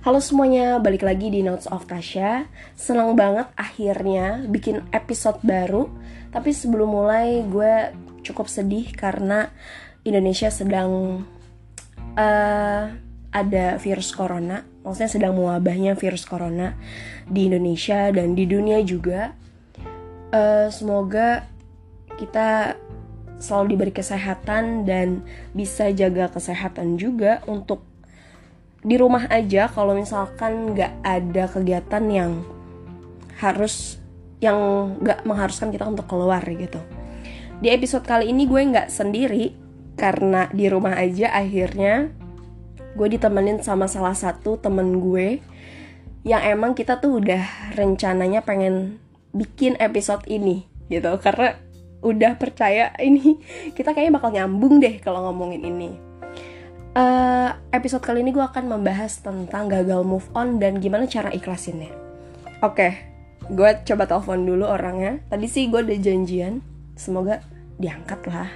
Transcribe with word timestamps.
Halo 0.00 0.16
semuanya, 0.16 0.80
balik 0.80 1.04
lagi 1.04 1.28
di 1.28 1.44
Notes 1.44 1.68
of 1.68 1.84
Tasha. 1.84 2.48
Senang 2.72 3.12
banget 3.20 3.52
akhirnya 3.52 4.40
bikin 4.48 4.80
episode 4.96 5.36
baru. 5.44 5.92
Tapi 6.32 6.56
sebelum 6.56 6.88
mulai, 6.88 7.44
gue 7.44 7.92
cukup 8.24 8.48
sedih 8.48 8.96
karena 8.96 9.52
Indonesia 10.00 10.48
sedang 10.48 11.20
uh, 12.16 12.84
ada 13.28 13.66
virus 13.76 14.16
corona. 14.16 14.64
Maksudnya 14.88 15.12
sedang 15.12 15.36
mewabahnya 15.36 15.92
virus 16.00 16.24
corona 16.24 16.80
di 17.28 17.52
Indonesia 17.52 18.08
dan 18.08 18.32
di 18.32 18.48
dunia 18.48 18.80
juga. 18.80 19.36
Uh, 20.32 20.72
semoga 20.72 21.44
kita 22.16 22.72
selalu 23.36 23.76
diberi 23.76 23.92
kesehatan 23.92 24.88
dan 24.88 25.28
bisa 25.52 25.92
jaga 25.92 26.32
kesehatan 26.32 26.96
juga 26.96 27.44
untuk 27.44 27.89
di 28.80 28.96
rumah 28.96 29.28
aja 29.28 29.68
kalau 29.68 29.92
misalkan 29.92 30.72
nggak 30.72 31.04
ada 31.04 31.44
kegiatan 31.52 32.04
yang 32.08 32.32
harus 33.36 34.00
yang 34.40 34.56
nggak 35.00 35.28
mengharuskan 35.28 35.68
kita 35.68 35.84
untuk 35.84 36.08
keluar 36.08 36.40
gitu. 36.48 36.80
Di 37.60 37.68
episode 37.68 38.08
kali 38.08 38.32
ini 38.32 38.48
gue 38.48 38.60
nggak 38.60 38.88
sendiri 38.88 39.52
karena 40.00 40.48
di 40.48 40.64
rumah 40.72 40.96
aja 40.96 41.28
akhirnya 41.36 42.08
gue 42.96 43.08
ditemenin 43.12 43.60
sama 43.60 43.84
salah 43.84 44.16
satu 44.16 44.56
temen 44.56 44.96
gue 44.96 45.44
yang 46.24 46.40
emang 46.40 46.72
kita 46.72 47.00
tuh 47.00 47.20
udah 47.20 47.72
rencananya 47.76 48.40
pengen 48.40 48.96
bikin 49.36 49.76
episode 49.76 50.24
ini 50.24 50.64
gitu 50.88 51.20
karena 51.20 51.56
udah 52.00 52.40
percaya 52.40 52.96
ini 52.96 53.40
kita 53.76 53.92
kayaknya 53.92 54.16
bakal 54.16 54.30
nyambung 54.32 54.80
deh 54.80 54.96
kalau 55.04 55.28
ngomongin 55.28 55.68
ini 55.68 56.09
Uh, 56.90 57.54
episode 57.70 58.02
kali 58.02 58.18
ini 58.26 58.34
gue 58.34 58.42
akan 58.42 58.66
membahas 58.66 59.22
tentang 59.22 59.70
gagal 59.70 60.02
move 60.02 60.26
on 60.34 60.58
dan 60.58 60.82
gimana 60.82 61.06
cara 61.06 61.30
ikhlasinnya. 61.30 61.94
Oke, 62.66 62.74
okay, 62.74 62.92
gue 63.46 63.70
coba 63.86 64.10
telepon 64.10 64.42
dulu 64.42 64.66
orangnya. 64.66 65.22
Tadi 65.30 65.46
sih 65.46 65.70
gue 65.70 65.86
udah 65.86 65.98
janjian, 66.02 66.58
semoga 66.98 67.46
diangkat 67.78 68.20
lah. 68.26 68.50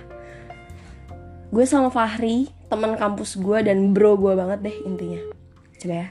Gue 1.55 1.63
sama 1.63 1.95
Fahri, 1.95 2.51
teman 2.67 2.99
kampus 2.99 3.39
gue 3.39 3.63
dan 3.63 3.95
bro 3.95 4.19
gue 4.19 4.35
banget 4.35 4.67
deh 4.67 4.77
intinya. 4.83 5.23
Coba 5.79 5.95
ya. 5.95 6.07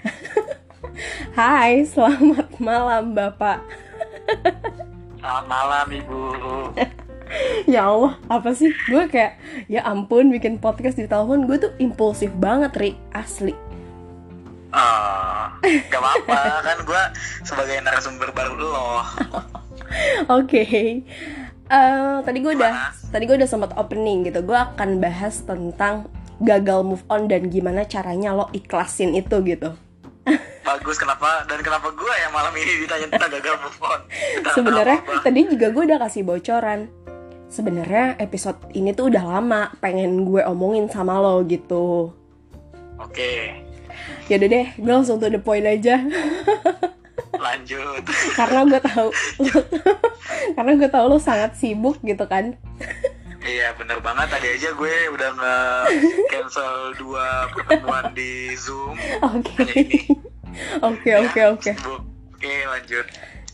Hai, 1.37 1.83
selamat 1.83 2.55
malam 2.63 3.11
Bapak. 3.11 3.59
Selamat 5.19 5.45
malam 5.51 5.87
Ibu. 5.91 6.19
Ya 7.65 7.89
Allah 7.89 8.19
apa 8.29 8.53
sih 8.53 8.69
gue 8.89 9.03
kayak 9.09 9.39
ya 9.71 9.81
ampun 9.85 10.29
bikin 10.29 10.59
podcast 10.61 10.99
di 10.99 11.07
telepon 11.07 11.45
gue 11.49 11.57
tuh 11.57 11.71
impulsif 11.79 12.29
banget 12.37 12.71
ri 12.77 12.91
asli 13.13 13.55
Oh, 14.73 15.53
gak 15.61 16.01
apa-apa 16.01 16.37
kan 16.65 16.77
gue 16.81 17.03
sebagai 17.45 17.77
narasumber 17.85 18.33
baru 18.33 18.57
lo. 18.57 18.73
Oke, 18.73 19.05
okay. 20.25 20.89
uh, 21.69 21.77
eh, 21.77 22.15
tadi 22.25 22.41
gue 22.41 22.57
udah 22.57 22.89
tadi 23.13 23.29
gue 23.29 23.37
udah 23.37 23.45
sempat 23.45 23.77
opening 23.77 24.25
gitu. 24.25 24.41
Gue 24.41 24.57
akan 24.57 24.97
bahas 24.97 25.45
tentang 25.45 26.09
gagal 26.41 26.81
move 26.81 27.05
on 27.05 27.29
dan 27.29 27.53
gimana 27.53 27.85
caranya 27.85 28.33
lo 28.33 28.49
ikhlasin 28.49 29.13
itu 29.13 29.45
gitu. 29.45 29.77
Bagus 30.65 30.97
kenapa 30.97 31.45
dan 31.45 31.61
kenapa 31.61 31.93
gue 31.93 32.13
yang 32.17 32.33
malam 32.33 32.57
ini 32.57 32.81
ditanya 32.81 33.13
tentang 33.13 33.29
gagal 33.29 33.55
move 33.61 33.77
on? 33.85 34.01
Sebenarnya 34.57 35.05
tadi 35.21 35.39
juga 35.53 35.69
gue 35.69 35.83
udah 35.85 36.01
kasih 36.01 36.25
bocoran 36.25 37.02
sebenarnya 37.53 38.17
episode 38.17 38.57
ini 38.73 38.97
tuh 38.97 39.13
udah 39.13 39.37
lama 39.37 39.69
pengen 39.77 40.25
gue 40.25 40.41
omongin 40.41 40.89
sama 40.89 41.21
lo 41.21 41.45
gitu. 41.45 42.09
Oke. 42.97 43.13
Okay. 43.13 43.41
Ya 44.25 44.41
udah 44.41 44.49
deh, 44.49 44.67
gue 44.73 44.89
langsung 44.89 45.21
to 45.21 45.29
the 45.29 45.37
point 45.37 45.69
aja. 45.69 46.01
Lanjut. 47.33 48.01
karena 48.37 48.65
gue 48.65 48.81
tahu 48.81 49.09
karena 50.57 50.71
gue 50.77 50.89
tahu 50.89 51.05
lo 51.11 51.17
sangat 51.21 51.53
sibuk 51.53 52.01
gitu 52.01 52.25
kan. 52.25 52.57
Iya 53.43 53.75
bener 53.75 53.99
banget 53.99 54.31
tadi 54.31 54.47
aja 54.55 54.69
gue 54.71 54.95
udah 55.11 55.29
nge 55.35 55.57
cancel 56.31 56.95
dua 56.95 57.51
pertemuan 57.51 58.15
di 58.15 58.53
zoom. 58.57 58.97
Oke. 59.21 59.65
Oke 60.85 61.09
oke 61.17 61.41
oke. 61.57 61.71
Oke 62.37 62.53
lanjut. 62.69 63.05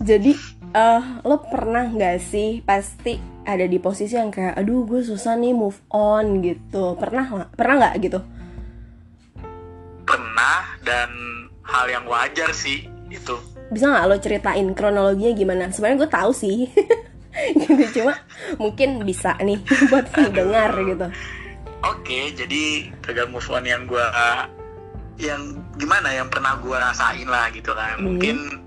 Jadi 0.04 0.36
uh, 0.74 1.24
lo 1.26 1.42
pernah 1.46 1.90
nggak 1.90 2.18
sih 2.22 2.62
pasti 2.62 3.18
ada 3.46 3.66
di 3.66 3.82
posisi 3.82 4.14
yang 4.14 4.30
kayak 4.30 4.60
aduh 4.62 4.86
gue 4.86 5.02
susah 5.02 5.34
nih 5.40 5.54
move 5.56 5.80
on 5.90 6.42
gitu. 6.46 6.94
Pernah 6.98 7.26
nggak? 7.26 7.50
Pernah 7.58 7.76
nggak 7.82 7.96
gitu? 8.06 8.20
Pernah 10.06 10.58
dan 10.86 11.10
hal 11.66 11.86
yang 11.90 12.06
wajar 12.06 12.54
sih 12.54 12.86
itu. 13.10 13.36
Bisa 13.70 13.90
nggak 13.90 14.06
lo 14.10 14.18
ceritain 14.22 14.68
kronologinya 14.74 15.34
gimana? 15.34 15.64
Sebenarnya 15.74 16.06
gue 16.06 16.12
tahu 16.12 16.32
sih. 16.34 16.60
Gitu 17.40 18.02
cuma 18.02 18.20
mungkin 18.58 19.06
bisa 19.06 19.38
nih 19.40 19.62
buat 19.94 20.12
dengar 20.12 20.76
gitu. 20.82 21.08
Oke 21.88 22.36
jadi 22.36 22.90
gagal 23.06 23.32
move 23.32 23.48
on 23.54 23.64
yang 23.64 23.88
gue 23.88 24.06
yang 25.22 25.56
gimana 25.78 26.10
yang 26.10 26.28
pernah 26.28 26.60
gue 26.60 26.74
rasain 26.76 27.30
lah 27.30 27.48
gitu 27.54 27.72
kan. 27.72 27.96
Hmm. 27.96 28.04
mungkin 28.04 28.60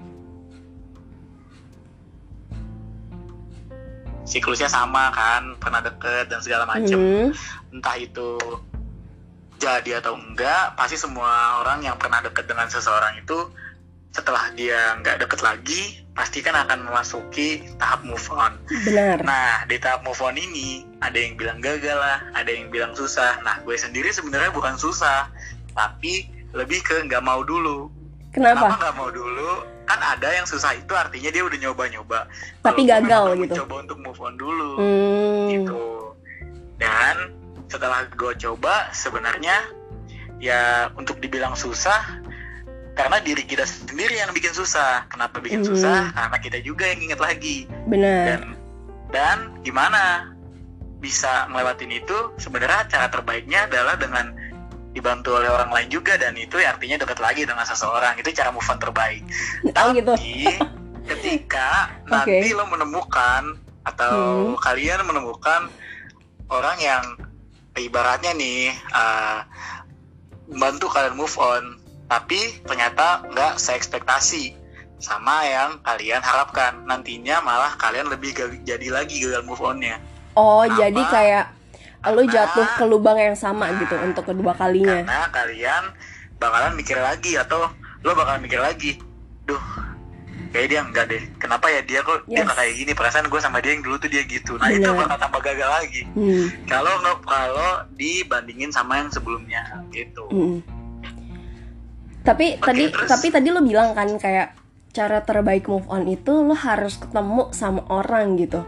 siklusnya 4.33 4.73
sama 4.73 5.13
kan 5.13 5.61
pernah 5.61 5.85
deket 5.85 6.33
dan 6.33 6.41
segala 6.41 6.65
macem 6.65 6.97
mm. 6.97 7.29
entah 7.77 7.97
itu 8.01 8.41
jadi 9.61 10.01
atau 10.01 10.17
enggak 10.17 10.75
pasti 10.75 10.97
semua 10.97 11.61
orang 11.61 11.85
yang 11.85 12.01
pernah 12.01 12.25
deket 12.25 12.49
dengan 12.49 12.67
seseorang 12.67 13.21
itu 13.21 13.53
setelah 14.13 14.53
dia 14.53 14.97
nggak 15.01 15.25
deket 15.25 15.41
lagi 15.41 16.03
pasti 16.13 16.45
kan 16.45 16.53
akan 16.53 16.85
memasuki 16.85 17.65
tahap 17.81 18.05
move 18.05 18.29
on. 18.29 18.61
Benar. 18.85 19.25
Nah 19.25 19.65
di 19.65 19.81
tahap 19.81 20.05
move 20.05 20.21
on 20.21 20.37
ini 20.37 20.85
ada 21.01 21.17
yang 21.17 21.41
bilang 21.41 21.65
gagal 21.65 21.97
lah, 21.97 22.21
ada 22.37 22.53
yang 22.53 22.69
bilang 22.69 22.93
susah. 22.93 23.41
Nah 23.41 23.65
gue 23.65 23.73
sendiri 23.73 24.13
sebenarnya 24.13 24.53
bukan 24.53 24.77
susah, 24.77 25.33
tapi 25.73 26.29
lebih 26.53 26.85
ke 26.85 27.09
nggak 27.09 27.25
mau 27.25 27.41
dulu. 27.41 27.89
Kenapa? 28.37 28.77
nggak 28.77 28.97
mau 29.01 29.09
dulu? 29.09 29.65
Kan 29.93 30.01
ada 30.17 30.29
yang 30.33 30.49
susah 30.49 30.73
itu 30.73 30.89
artinya 30.97 31.29
dia 31.29 31.45
udah 31.45 31.59
nyoba-nyoba. 31.61 32.25
Tapi 32.65 32.89
Kalo 32.89 32.93
gagal 32.97 33.25
gitu. 33.45 33.55
coba 33.61 33.75
untuk 33.85 33.99
move 34.01 34.21
on 34.25 34.35
dulu 34.41 34.73
hmm. 34.81 35.47
gitu. 35.53 35.85
Dan 36.81 37.37
setelah 37.69 38.09
gue 38.09 38.33
coba 38.41 38.89
sebenarnya 38.97 39.69
ya 40.41 40.89
untuk 40.97 41.21
dibilang 41.21 41.53
susah 41.53 42.25
karena 42.97 43.21
diri 43.21 43.45
kita 43.45 43.69
sendiri 43.69 44.17
yang 44.17 44.33
bikin 44.33 44.57
susah. 44.57 45.05
Kenapa 45.13 45.45
bikin 45.45 45.61
hmm. 45.61 45.69
susah? 45.69 46.09
Karena 46.17 46.39
kita 46.41 46.59
juga 46.65 46.89
yang 46.89 47.01
inget 47.05 47.21
lagi. 47.21 47.69
Benar. 47.85 48.25
Dan 48.25 48.41
dan 49.13 49.39
gimana 49.61 50.33
bisa 51.05 51.53
melewatin 51.53 51.93
itu? 51.93 52.33
Sebenarnya 52.41 52.89
cara 52.89 53.13
terbaiknya 53.13 53.69
adalah 53.69 54.01
dengan 54.01 54.33
dibantu 54.93 55.41
oleh 55.41 55.49
orang 55.49 55.73
lain 55.73 55.89
juga 55.89 56.21
dan 56.21 56.37
itu 56.37 56.61
ya 56.61 56.77
artinya 56.77 57.01
dekat 57.01 57.19
lagi 57.19 57.43
dengan 57.49 57.65
seseorang 57.65 58.13
itu 58.21 58.29
cara 58.37 58.53
move 58.53 58.69
on 58.69 58.79
terbaik. 58.79 59.25
Oh, 59.65 59.73
Tapi 59.77 60.01
gitu. 60.01 60.13
ketika 61.11 61.91
okay. 62.07 62.13
nanti 62.13 62.49
lo 62.53 62.65
menemukan 62.69 63.57
atau 63.83 64.17
hmm. 64.55 64.61
kalian 64.63 65.03
menemukan 65.03 65.67
orang 66.53 66.79
yang 66.79 67.05
ibaratnya 67.75 68.37
nih 68.37 68.71
uh, 68.93 69.43
membantu 70.53 70.93
kalian 70.93 71.17
move 71.17 71.35
on, 71.41 71.81
tapi 72.07 72.61
ternyata 72.69 73.25
nggak 73.33 73.57
seekspektasi 73.57 74.55
sama 75.01 75.43
yang 75.49 75.81
kalian 75.83 76.21
harapkan. 76.21 76.85
Nantinya 76.85 77.41
malah 77.41 77.75
kalian 77.81 78.13
lebih 78.13 78.37
jadi 78.63 78.89
lagi 78.93 79.25
gagal 79.25 79.43
move 79.49 79.65
onnya. 79.65 79.99
Oh, 80.37 80.63
Apa? 80.63 80.77
jadi 80.79 81.03
kayak 81.09 81.45
lo 82.11 82.23
jatuh 82.27 82.67
ke 82.75 82.85
lubang 82.91 83.15
yang 83.15 83.39
sama 83.39 83.71
nah, 83.71 83.79
gitu 83.79 83.95
untuk 84.03 84.27
kedua 84.27 84.59
kalinya 84.59 85.07
karena 85.07 85.31
kalian 85.31 85.85
bakalan 86.43 86.75
mikir 86.75 86.99
lagi 86.99 87.39
atau 87.39 87.71
lo 88.03 88.11
bakalan 88.19 88.43
mikir 88.43 88.59
lagi 88.59 88.99
duh 89.47 89.63
kayak 90.53 90.69
dia 90.69 90.81
enggak 90.85 91.07
deh 91.09 91.23
kenapa 91.39 91.71
ya 91.71 91.81
dia 91.87 92.01
kok 92.05 92.27
yes. 92.27 92.35
dia 92.35 92.43
nggak 92.45 92.59
kayak 92.59 92.75
gini 92.77 92.93
perasaan 92.93 93.27
gue 93.31 93.41
sama 93.41 93.59
dia 93.65 93.73
yang 93.73 93.83
dulu 93.87 93.97
tuh 93.97 94.11
dia 94.11 94.23
gitu 94.27 94.59
nah 94.61 94.69
Bener. 94.69 94.85
itu 94.85 94.91
bakal 94.93 95.17
tambah 95.17 95.41
gagal 95.41 95.71
lagi 95.71 96.03
hmm. 96.13 96.47
kalau 96.69 96.93
nggak 97.01 97.19
kalau 97.25 97.71
dibandingin 97.97 98.71
sama 98.75 99.01
yang 99.01 99.09
sebelumnya 99.09 99.63
gitu 99.95 100.27
hmm. 100.29 100.59
tapi 102.27 102.59
okay, 102.59 102.67
tadi 102.67 102.85
terus. 102.93 103.09
tapi 103.09 103.27
tadi 103.33 103.49
lo 103.49 103.65
bilang 103.65 103.97
kan 103.97 104.11
kayak 104.21 104.59
cara 104.93 105.25
terbaik 105.25 105.71
move 105.71 105.89
on 105.89 106.05
itu 106.05 106.33
lo 106.45 106.53
harus 106.53 107.01
ketemu 107.01 107.49
sama 107.57 107.87
orang 107.89 108.37
gitu 108.37 108.61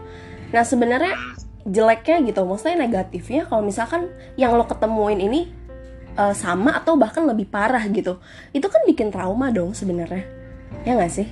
nah 0.49 0.65
sebenarnya 0.65 1.13
hmm 1.13 1.44
jeleknya 1.65 2.21
gitu 2.29 2.45
maksudnya 2.45 2.85
negatifnya 2.85 3.49
kalau 3.49 3.65
misalkan 3.65 4.13
yang 4.37 4.53
lo 4.53 4.69
ketemuin 4.69 5.17
ini 5.17 5.49
uh, 6.13 6.33
sama 6.37 6.77
atau 6.77 6.93
bahkan 6.93 7.25
lebih 7.25 7.49
parah 7.49 7.81
gitu 7.89 8.21
itu 8.53 8.67
kan 8.69 8.81
bikin 8.85 9.09
trauma 9.09 9.49
dong 9.49 9.73
sebenarnya 9.73 10.23
ya 10.85 10.93
nggak 10.93 11.13
sih 11.13 11.29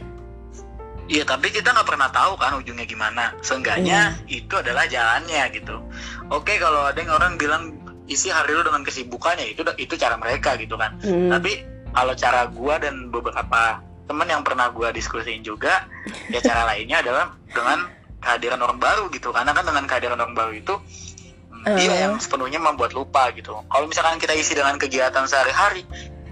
Iya 1.03 1.27
tapi 1.27 1.51
kita 1.51 1.75
nggak 1.75 1.83
pernah 1.83 2.07
tahu 2.15 2.39
kan 2.39 2.55
ujungnya 2.63 2.87
gimana. 2.87 3.35
Seenggaknya 3.43 4.15
hmm. 4.15 4.39
itu 4.39 4.53
adalah 4.55 4.87
jalannya 4.87 5.51
gitu. 5.51 5.75
Oke 6.31 6.55
kalau 6.63 6.87
ada 6.87 6.95
yang 6.95 7.11
orang 7.11 7.35
bilang 7.35 7.75
isi 8.07 8.31
hari 8.31 8.55
lu 8.55 8.63
dengan 8.63 8.87
kesibukannya 8.87 9.51
itu 9.51 9.67
itu 9.75 9.93
cara 9.99 10.15
mereka 10.15 10.55
gitu 10.55 10.79
kan. 10.79 10.95
Hmm. 11.03 11.27
Tapi 11.27 11.59
kalau 11.91 12.15
cara 12.15 12.47
gue 12.47 12.75
dan 12.79 13.11
beberapa 13.11 13.83
temen 14.07 14.27
yang 14.31 14.43
pernah 14.47 14.71
gue 14.71 14.89
diskusiin 14.95 15.43
juga 15.43 15.87
ya 16.31 16.39
cara 16.39 16.67
lainnya 16.71 17.03
adalah 17.03 17.35
dengan 17.51 17.87
kehadiran 18.23 18.59
orang 18.63 18.79
baru 18.79 19.11
gitu 19.11 19.35
karena 19.35 19.51
kan 19.51 19.67
dengan 19.67 19.83
kehadiran 19.83 20.15
orang 20.15 20.35
baru 20.35 20.53
itu 20.55 20.75
uh. 21.67 21.75
dia 21.75 22.07
yang 22.07 22.15
sepenuhnya 22.23 22.63
membuat 22.63 22.95
lupa 22.95 23.27
gitu 23.35 23.59
kalau 23.67 23.85
misalkan 23.91 24.15
kita 24.17 24.31
isi 24.31 24.55
dengan 24.55 24.79
kegiatan 24.79 25.27
sehari-hari 25.27 25.83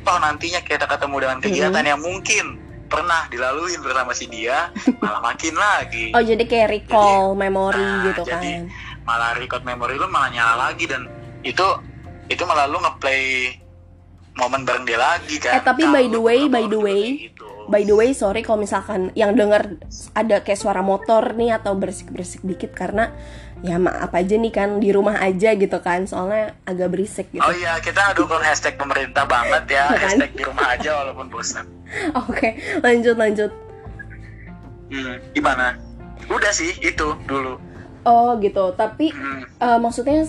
toh 0.02 0.18
nantinya 0.18 0.64
kita 0.64 0.88
ketemu 0.88 1.16
dengan 1.20 1.38
kegiatan 1.44 1.84
hmm. 1.84 1.92
yang 1.92 2.02
mungkin 2.02 2.46
pernah 2.92 3.28
dilalui 3.32 3.76
bersama 3.80 4.12
si 4.12 4.28
dia 4.28 4.72
malah 5.04 5.22
makin 5.24 5.56
lagi 5.56 6.12
oh 6.16 6.24
jadi 6.24 6.44
kayak 6.44 6.68
recall 6.72 7.36
jadi, 7.36 7.40
memori 7.40 7.84
nah, 7.84 8.04
gitu 8.12 8.22
kan 8.28 8.42
jadi 8.42 8.54
malah 9.08 9.32
record 9.36 9.64
memori 9.64 9.96
lu 9.96 10.08
malah 10.12 10.30
nyala 10.32 10.56
lagi 10.72 10.88
dan 10.88 11.08
itu 11.44 11.68
itu 12.28 12.44
malah 12.44 12.68
lu 12.68 12.80
ngeplay 12.80 13.56
momen 14.36 14.64
bareng 14.64 14.88
dia 14.88 15.00
lagi 15.00 15.36
kan 15.40 15.60
eh 15.60 15.64
tapi 15.64 15.84
by 15.92 16.08
the 16.08 16.20
way 16.20 16.48
by 16.48 16.64
the 16.68 16.80
way. 16.80 17.31
By 17.72 17.88
the 17.88 17.96
way 17.96 18.12
sorry 18.12 18.44
kalau 18.44 18.60
misalkan 18.60 19.16
yang 19.16 19.32
denger 19.32 19.80
ada 20.12 20.44
kayak 20.44 20.60
suara 20.60 20.84
motor 20.84 21.32
nih 21.40 21.56
atau 21.56 21.80
berisik 21.80 22.12
berisik 22.12 22.44
dikit 22.44 22.76
karena 22.76 23.16
ya 23.64 23.80
maaf 23.80 24.12
aja 24.12 24.36
nih 24.36 24.52
kan 24.52 24.84
di 24.84 24.92
rumah 24.92 25.24
aja 25.24 25.56
gitu 25.56 25.80
kan 25.80 26.04
soalnya 26.04 26.60
agak 26.68 26.92
berisik 26.92 27.32
gitu. 27.32 27.40
Oh 27.40 27.56
iya 27.56 27.80
kita 27.80 28.12
dukung 28.12 28.44
hashtag 28.44 28.76
pemerintah 28.76 29.24
banget 29.24 29.80
ya 29.80 29.88
kan? 29.96 30.04
hashtag 30.04 30.32
di 30.36 30.44
rumah 30.44 30.68
aja 30.76 30.90
walaupun 31.00 31.32
bosan. 31.32 31.64
Oke 32.28 32.28
okay, 32.28 32.52
lanjut 32.84 33.16
lanjut. 33.16 33.52
Hmm, 34.92 35.16
gimana? 35.32 35.80
Udah 36.28 36.52
sih 36.52 36.76
itu 36.84 37.16
dulu. 37.24 37.56
Oh 38.04 38.36
gitu. 38.44 38.76
Tapi 38.76 39.16
hmm. 39.16 39.64
uh, 39.64 39.80
maksudnya 39.80 40.28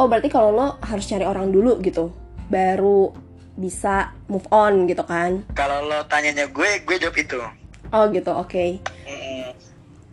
oh 0.00 0.06
berarti 0.08 0.32
kalau 0.32 0.54
lo 0.54 0.66
harus 0.80 1.04
cari 1.04 1.26
orang 1.28 1.52
dulu 1.52 1.82
gitu 1.84 2.14
baru 2.48 3.12
bisa 3.58 4.14
move 4.30 4.46
on 4.54 4.86
gitu 4.86 5.02
kan? 5.02 5.42
Kalau 5.58 5.82
lo 5.82 6.06
tanyanya 6.06 6.46
gue 6.46 6.86
gue 6.86 6.96
jawab 6.96 7.18
itu. 7.18 7.42
Oh 7.90 8.06
gitu 8.14 8.30
oke. 8.30 8.48
Okay. 8.48 8.70
hmm. 9.04 9.50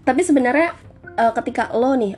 tapi 0.02 0.22
sebenarnya 0.26 0.74
uh, 1.18 1.34
ketika 1.38 1.70
lo 1.78 1.94
nih 1.94 2.18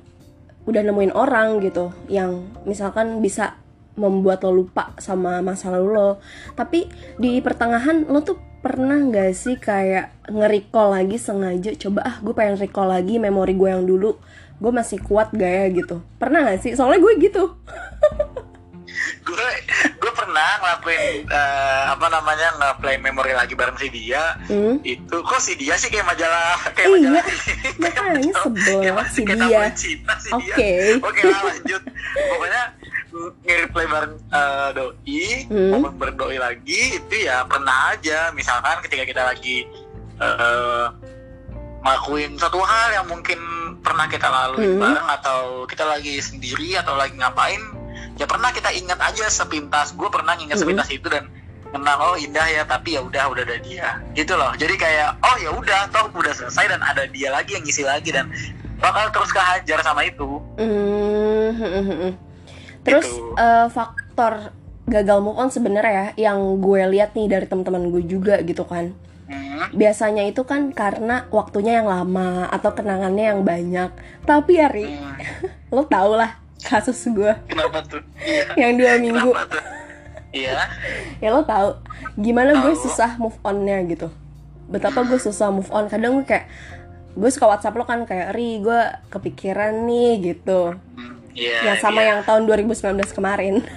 udah 0.68 0.82
nemuin 0.84 1.16
orang 1.16 1.64
gitu 1.64 1.92
yang 2.12 2.48
misalkan 2.68 3.24
bisa 3.24 3.56
membuat 3.96 4.44
lo 4.44 4.52
lupa 4.64 4.92
sama 5.00 5.40
masa 5.40 5.72
lalu 5.72 5.96
lo 5.96 6.10
tapi 6.60 6.92
di 7.16 7.40
pertengahan 7.40 8.04
lo 8.06 8.20
tuh 8.22 8.38
pernah 8.60 9.00
nggak 9.00 9.32
sih 9.32 9.56
kayak 9.56 10.28
nge-recall 10.28 10.92
lagi 10.92 11.16
sengaja 11.16 11.72
coba 11.80 12.04
ah 12.04 12.16
gue 12.20 12.36
pengen 12.36 12.60
recall 12.60 12.92
lagi 12.92 13.16
memori 13.16 13.56
gue 13.56 13.70
yang 13.72 13.88
dulu 13.88 14.20
gue 14.58 14.72
masih 14.74 14.98
kuat 15.06 15.30
gak 15.34 15.54
ya? 15.54 15.66
gitu. 15.70 16.02
Pernah 16.18 16.50
gak 16.50 16.66
sih? 16.66 16.74
Soalnya 16.74 17.02
gue 17.02 17.14
gitu. 17.22 17.44
Gue 19.22 19.48
pernah 20.28 20.52
ngelakuin 20.60 21.24
uh, 21.32 21.84
apa 21.96 22.06
namanya 22.12 22.48
ngeplay 22.60 23.00
memori 23.00 23.32
lagi 23.32 23.56
bareng 23.56 23.80
si 23.80 23.88
dia 23.88 24.36
hmm? 24.52 24.84
itu 24.84 25.16
kok 25.24 25.40
si 25.40 25.56
dia 25.56 25.80
sih 25.80 25.88
kayak 25.88 26.04
majalah 26.04 26.60
kayak 26.76 26.92
eh, 26.92 26.94
majalah 27.00 27.24
iya 27.24 27.72
makanya 27.80 28.34
sebel 28.44 28.84
si 29.08 29.24
dia 29.24 29.72
oke 30.36 30.52
okay. 30.52 31.00
oke 31.00 31.22
lanjut 31.24 31.84
pokoknya 32.12 32.64
nge-replay 33.48 33.88
bareng 33.88 34.16
uh, 34.36 34.70
doi 34.76 35.48
hmm? 35.48 35.72
momen 35.72 35.96
berdoi 35.96 36.38
lagi 36.44 37.00
itu 37.00 37.16
ya 37.24 37.48
pernah 37.48 37.96
aja 37.96 38.36
misalkan 38.36 38.84
ketika 38.84 39.08
kita 39.08 39.22
lagi 39.24 39.64
uh, 40.20 40.92
ngelakuin 41.88 42.36
satu 42.36 42.60
hal 42.60 43.00
yang 43.00 43.08
mungkin 43.08 43.40
pernah 43.80 44.12
kita 44.12 44.28
lalui 44.28 44.76
hmm. 44.76 44.82
bareng 44.84 45.08
atau 45.08 45.64
kita 45.72 45.88
lagi 45.88 46.20
sendiri 46.20 46.76
atau 46.76 47.00
lagi 47.00 47.16
ngapain 47.16 47.87
ya 48.18 48.26
pernah 48.26 48.50
kita 48.50 48.74
ingat 48.74 49.00
aja 49.00 49.30
sepintas 49.30 49.94
gue 49.94 50.10
pernah 50.10 50.34
ingat 50.38 50.58
sepintas 50.58 50.90
itu 50.90 51.06
dan 51.08 51.30
kenang 51.70 52.00
oh 52.00 52.16
indah 52.18 52.48
ya 52.50 52.64
tapi 52.66 52.98
ya 52.98 53.02
udah 53.04 53.30
udah 53.30 53.44
ada 53.44 53.58
dia 53.62 54.02
gitu 54.18 54.34
loh 54.34 54.52
jadi 54.58 54.74
kayak 54.76 55.10
oh 55.22 55.36
ya 55.38 55.50
udah 55.54 55.80
toh 55.94 56.10
udah 56.16 56.34
selesai 56.34 56.66
dan 56.74 56.82
ada 56.82 57.06
dia 57.06 57.30
lagi 57.30 57.54
yang 57.54 57.64
ngisi 57.64 57.84
lagi 57.86 58.10
dan 58.10 58.32
bakal 58.82 59.10
terus 59.14 59.30
kehajar 59.34 59.80
sama 59.84 60.06
itu 60.08 60.42
mm-hmm. 60.58 62.12
terus 62.88 63.08
gitu. 63.10 63.36
uh, 63.38 63.68
faktor 63.70 64.54
gagal 64.88 65.20
move 65.20 65.38
on 65.38 65.52
sebenarnya 65.52 66.16
ya 66.16 66.32
yang 66.32 66.40
gue 66.64 66.82
lihat 66.96 67.14
nih 67.14 67.28
dari 67.28 67.46
teman-teman 67.46 67.92
gue 67.92 68.04
juga 68.08 68.40
gitu 68.40 68.64
kan 68.64 68.96
hmm. 69.28 69.76
biasanya 69.76 70.24
itu 70.24 70.48
kan 70.48 70.72
karena 70.72 71.28
waktunya 71.28 71.84
yang 71.84 71.92
lama 71.92 72.48
atau 72.48 72.72
kenangannya 72.72 73.36
yang 73.36 73.42
banyak 73.44 73.92
tapi 74.24 74.64
Ari 74.64 74.96
hmm. 74.96 75.20
lo 75.76 75.84
tau 75.84 76.16
lah 76.16 76.47
kasus 76.68 77.08
gue 77.08 77.32
kenapa 77.48 77.80
tuh? 77.88 78.04
Yang 78.60 78.72
dua 78.84 78.94
minggu. 79.00 79.32
Iya. 80.36 80.68
Ya 81.24 81.30
lo 81.32 81.48
tau. 81.48 81.80
Gimana 82.20 82.60
gue 82.60 82.76
susah 82.76 83.16
move 83.16 83.40
onnya 83.48 83.80
gitu. 83.88 84.12
Betapa 84.68 85.08
gue 85.08 85.16
susah 85.16 85.48
move 85.48 85.72
on. 85.72 85.88
Kadang 85.88 86.20
gue 86.20 86.28
kayak 86.28 86.52
gue 87.16 87.30
suka 87.32 87.48
WhatsApp 87.48 87.80
lo 87.80 87.88
kan 87.88 88.04
kayak 88.04 88.36
ri 88.36 88.60
gue 88.60 88.82
kepikiran 89.08 89.88
nih 89.88 90.36
gitu. 90.36 90.76
Yeah, 91.38 91.74
yang 91.74 91.78
sama 91.80 92.04
yeah. 92.04 92.18
yang 92.18 92.20
tahun 92.28 92.50
2019 92.50 93.00
kemarin. 93.16 93.64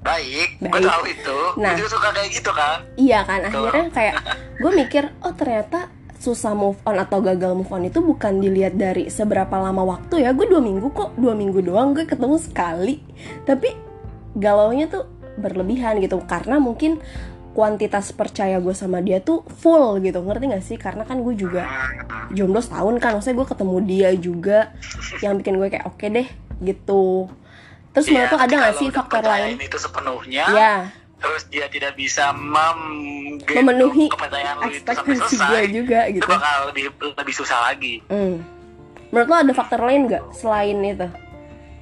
Baik, 0.00 0.56
baik. 0.64 0.72
gue 0.72 0.80
tahu 0.80 1.04
itu. 1.12 1.38
Nah. 1.60 1.76
gue 1.76 1.84
suka 1.84 2.08
kayak 2.16 2.32
gitu 2.32 2.50
kan 2.56 2.80
iya 2.96 3.20
kan 3.20 3.44
akhirnya 3.44 3.92
kayak 3.92 4.14
gue 4.64 4.72
mikir 4.72 5.12
oh 5.20 5.36
ternyata 5.36 5.92
susah 6.20 6.52
move 6.52 6.76
on 6.84 7.00
atau 7.00 7.24
gagal 7.24 7.56
move 7.56 7.72
on 7.72 7.88
itu 7.88 8.04
bukan 8.04 8.44
dilihat 8.44 8.76
dari 8.76 9.08
seberapa 9.08 9.56
lama 9.56 9.96
waktu 9.96 10.28
ya. 10.28 10.36
Gue 10.36 10.44
dua 10.44 10.60
minggu 10.60 10.92
kok 10.92 11.16
dua 11.16 11.32
minggu 11.32 11.64
doang 11.64 11.96
gue 11.96 12.04
ketemu 12.04 12.36
sekali. 12.36 13.00
Tapi 13.48 13.72
galaunya 14.36 14.86
tuh 14.86 15.08
berlebihan 15.40 15.96
gitu 16.04 16.20
karena 16.28 16.60
mungkin 16.60 17.00
kuantitas 17.56 18.12
percaya 18.12 18.60
gue 18.60 18.76
sama 18.76 19.00
dia 19.00 19.24
tuh 19.24 19.48
full 19.64 19.96
gitu. 20.04 20.20
Ngerti 20.20 20.44
gak 20.52 20.64
sih? 20.64 20.76
Karena 20.76 21.08
kan 21.08 21.24
gue 21.24 21.32
juga 21.32 21.64
jomblo 22.36 22.60
setahun 22.60 23.00
kan 23.00 23.16
maksudnya 23.16 23.40
gue 23.40 23.48
ketemu 23.48 23.76
dia 23.88 24.10
juga 24.12 24.58
yang 25.24 25.40
bikin 25.40 25.56
gue 25.56 25.68
kayak 25.72 25.88
oke 25.88 25.96
okay 25.96 26.08
deh 26.12 26.28
gitu. 26.60 27.32
Terus 27.90 28.06
ya, 28.06 28.12
menurut 28.12 28.30
tuh 28.30 28.40
ada 28.44 28.54
gak 28.54 28.76
sih 28.76 28.88
faktor 28.92 29.24
lain? 29.24 29.56
itu 29.56 29.78
sepenuhnya 29.80 30.44
ya 30.52 30.99
terus 31.20 31.42
dia 31.52 31.68
tidak 31.68 31.92
bisa 31.94 32.32
mem 32.32 32.80
memenuhi 33.44 34.08
ekspektasi 34.08 35.36
dia 35.36 35.62
juga 35.68 36.00
gitu 36.08 36.24
itu 36.24 36.28
bakal 36.28 36.56
lebih 36.72 36.84
lebih 36.96 37.34
susah 37.36 37.58
lagi 37.68 38.00
hmm. 38.08 38.40
menurut 39.12 39.28
lo 39.28 39.36
ada 39.36 39.52
faktor 39.52 39.80
lain 39.84 40.08
nggak 40.08 40.24
selain 40.32 40.76
itu 40.80 41.08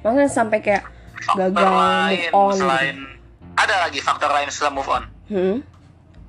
maksudnya 0.03 0.29
sampai 0.29 0.59
kayak 0.59 0.83
faktor 1.23 1.51
gagal 1.55 1.71
lain, 1.71 2.19
move 2.19 2.35
on 2.35 2.51
gitu? 2.51 2.59
selain 2.63 2.95
gitu. 2.99 3.59
ada 3.59 3.75
lagi 3.87 3.99
faktor 4.03 4.29
lain 4.31 4.49
setelah 4.51 4.73
move 4.75 4.91
on 4.91 5.03
hmm? 5.31 5.57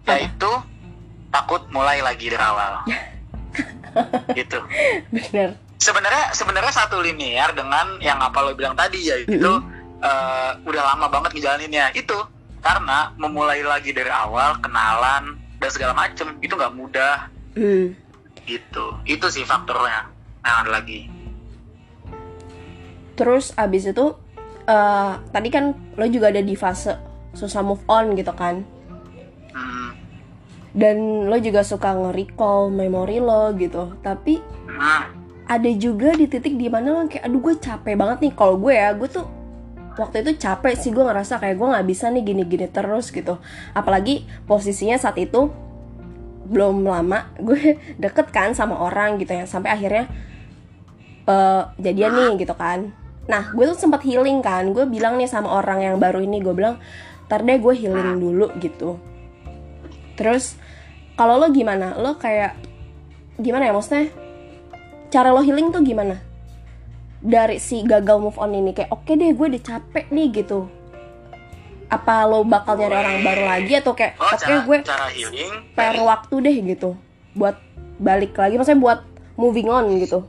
yaitu 0.07 0.51
takut 1.35 1.63
mulai 1.75 1.99
lagi 2.03 2.31
dari 2.31 2.43
awal 2.43 2.73
gitu 4.39 4.59
benar 5.11 5.59
sebenarnya 5.83 6.25
sebenarnya 6.31 6.73
satu 6.75 7.03
linear 7.03 7.51
dengan 7.59 7.99
yang 7.99 8.23
apa 8.23 8.39
lo 8.39 8.55
bilang 8.55 8.79
tadi 8.79 9.11
ya 9.11 9.19
itu 9.19 9.35
mm 9.35 9.43
-hmm. 9.43 10.05
uh, 10.05 10.53
udah 10.63 10.83
lama 10.95 11.11
banget 11.11 11.35
ngejalaninnya 11.35 11.91
itu 11.99 12.15
karena 12.61 13.13
memulai 13.17 13.65
lagi 13.65 13.91
dari 13.97 14.13
awal 14.13 14.61
kenalan 14.61 15.41
dan 15.61 15.71
segala 15.73 15.93
macem 15.97 16.37
itu 16.41 16.53
nggak 16.57 16.77
mudah. 16.77 17.29
Hmm. 17.57 17.93
gitu. 18.47 18.87
Itu 19.05 19.27
sih 19.29 19.45
faktornya. 19.45 20.11
Nah 20.43 20.55
ada 20.65 20.71
lagi. 20.81 21.07
Terus 23.19 23.53
abis 23.59 23.91
itu 23.91 24.17
uh, 24.65 25.13
tadi 25.35 25.49
kan 25.53 25.77
lo 25.99 26.07
juga 26.09 26.33
ada 26.33 26.41
di 26.41 26.57
fase 26.57 26.97
susah 27.37 27.61
move 27.61 27.85
on 27.87 28.17
gitu 28.17 28.33
kan? 28.35 28.65
Hmm. 29.51 29.91
dan 30.71 31.27
lo 31.27 31.35
juga 31.43 31.67
suka 31.67 31.91
nge-recall 31.91 32.71
memori 32.71 33.19
lo 33.19 33.51
gitu. 33.59 33.99
Tapi 34.01 34.39
hmm. 34.41 35.03
ada 35.51 35.71
juga 35.75 36.15
di 36.15 36.31
titik 36.31 36.55
di 36.55 36.71
mana 36.71 37.03
lo 37.03 37.11
kayak 37.11 37.27
aduh 37.27 37.41
gue 37.43 37.55
capek 37.59 37.95
banget 37.99 38.19
nih. 38.31 38.33
Kalau 38.39 38.55
gue 38.57 38.73
ya 38.73 38.95
gue 38.95 39.09
tuh 39.11 39.27
waktu 39.99 40.23
itu 40.23 40.39
capek 40.39 40.75
sih 40.79 40.91
gue 40.95 41.03
ngerasa 41.03 41.43
kayak 41.43 41.57
gue 41.59 41.69
nggak 41.73 41.87
bisa 41.89 42.13
nih 42.13 42.23
gini-gini 42.23 42.67
terus 42.71 43.11
gitu. 43.11 43.41
Apalagi 43.75 44.27
posisinya 44.47 45.01
saat 45.01 45.19
itu 45.19 45.51
belum 46.51 46.83
lama 46.83 47.31
gue 47.47 47.79
deket 47.99 48.31
kan 48.35 48.55
sama 48.55 48.79
orang 48.79 49.19
gitu 49.23 49.31
ya 49.31 49.47
sampai 49.47 49.71
akhirnya 49.71 50.05
uh, 51.27 51.71
jadian 51.81 52.13
nih 52.15 52.47
gitu 52.47 52.55
kan. 52.55 52.95
Nah 53.27 53.51
gue 53.55 53.65
tuh 53.75 53.79
sempat 53.79 54.03
healing 54.07 54.43
kan 54.45 54.71
gue 54.71 54.87
bilang 54.87 55.19
nih 55.19 55.31
sama 55.31 55.51
orang 55.51 55.83
yang 55.83 55.97
baru 55.99 56.23
ini 56.23 56.43
gue 56.43 56.55
bilang 56.55 56.79
ntar 57.31 57.47
deh 57.47 57.59
gue 57.59 57.75
healing 57.75 58.19
dulu 58.19 58.51
gitu. 58.59 58.99
Terus 60.15 60.59
kalau 61.15 61.37
lo 61.37 61.49
gimana? 61.53 61.97
Lo 61.97 62.17
kayak 62.17 62.57
gimana 63.41 63.69
ya 63.69 63.73
maksudnya? 63.73 64.13
Cara 65.11 65.35
lo 65.35 65.43
healing 65.43 65.75
tuh 65.75 65.83
gimana 65.83 66.30
dari 67.21 67.61
si 67.61 67.85
gagal 67.85 68.17
move 68.17 68.41
on 68.41 68.57
ini 68.57 68.73
kayak 68.73 68.89
oke 68.89 69.05
okay 69.05 69.15
deh 69.17 69.37
gue 69.37 69.47
udah 69.57 69.63
capek 69.63 70.07
nih 70.09 70.29
gitu. 70.33 70.67
Apa 71.93 72.25
lo 72.25 72.47
bakal 72.49 72.81
nyari 72.81 72.97
orang 72.97 73.19
baru 73.21 73.45
lagi 73.45 73.73
atau 73.77 73.93
kayak 73.93 74.17
oh, 74.17 74.33
oke 74.33 74.41
okay, 74.41 74.57
gue 74.65 74.77
cara 74.89 75.07
healing 75.13 75.53
per 75.77 75.97
waktu 76.01 76.35
deh 76.41 76.57
gitu. 76.75 76.91
Buat 77.37 77.61
balik 78.01 78.33
lagi 78.41 78.57
maksudnya 78.57 78.81
buat 78.81 79.01
moving 79.37 79.69
on 79.69 79.85
gitu. 80.01 80.25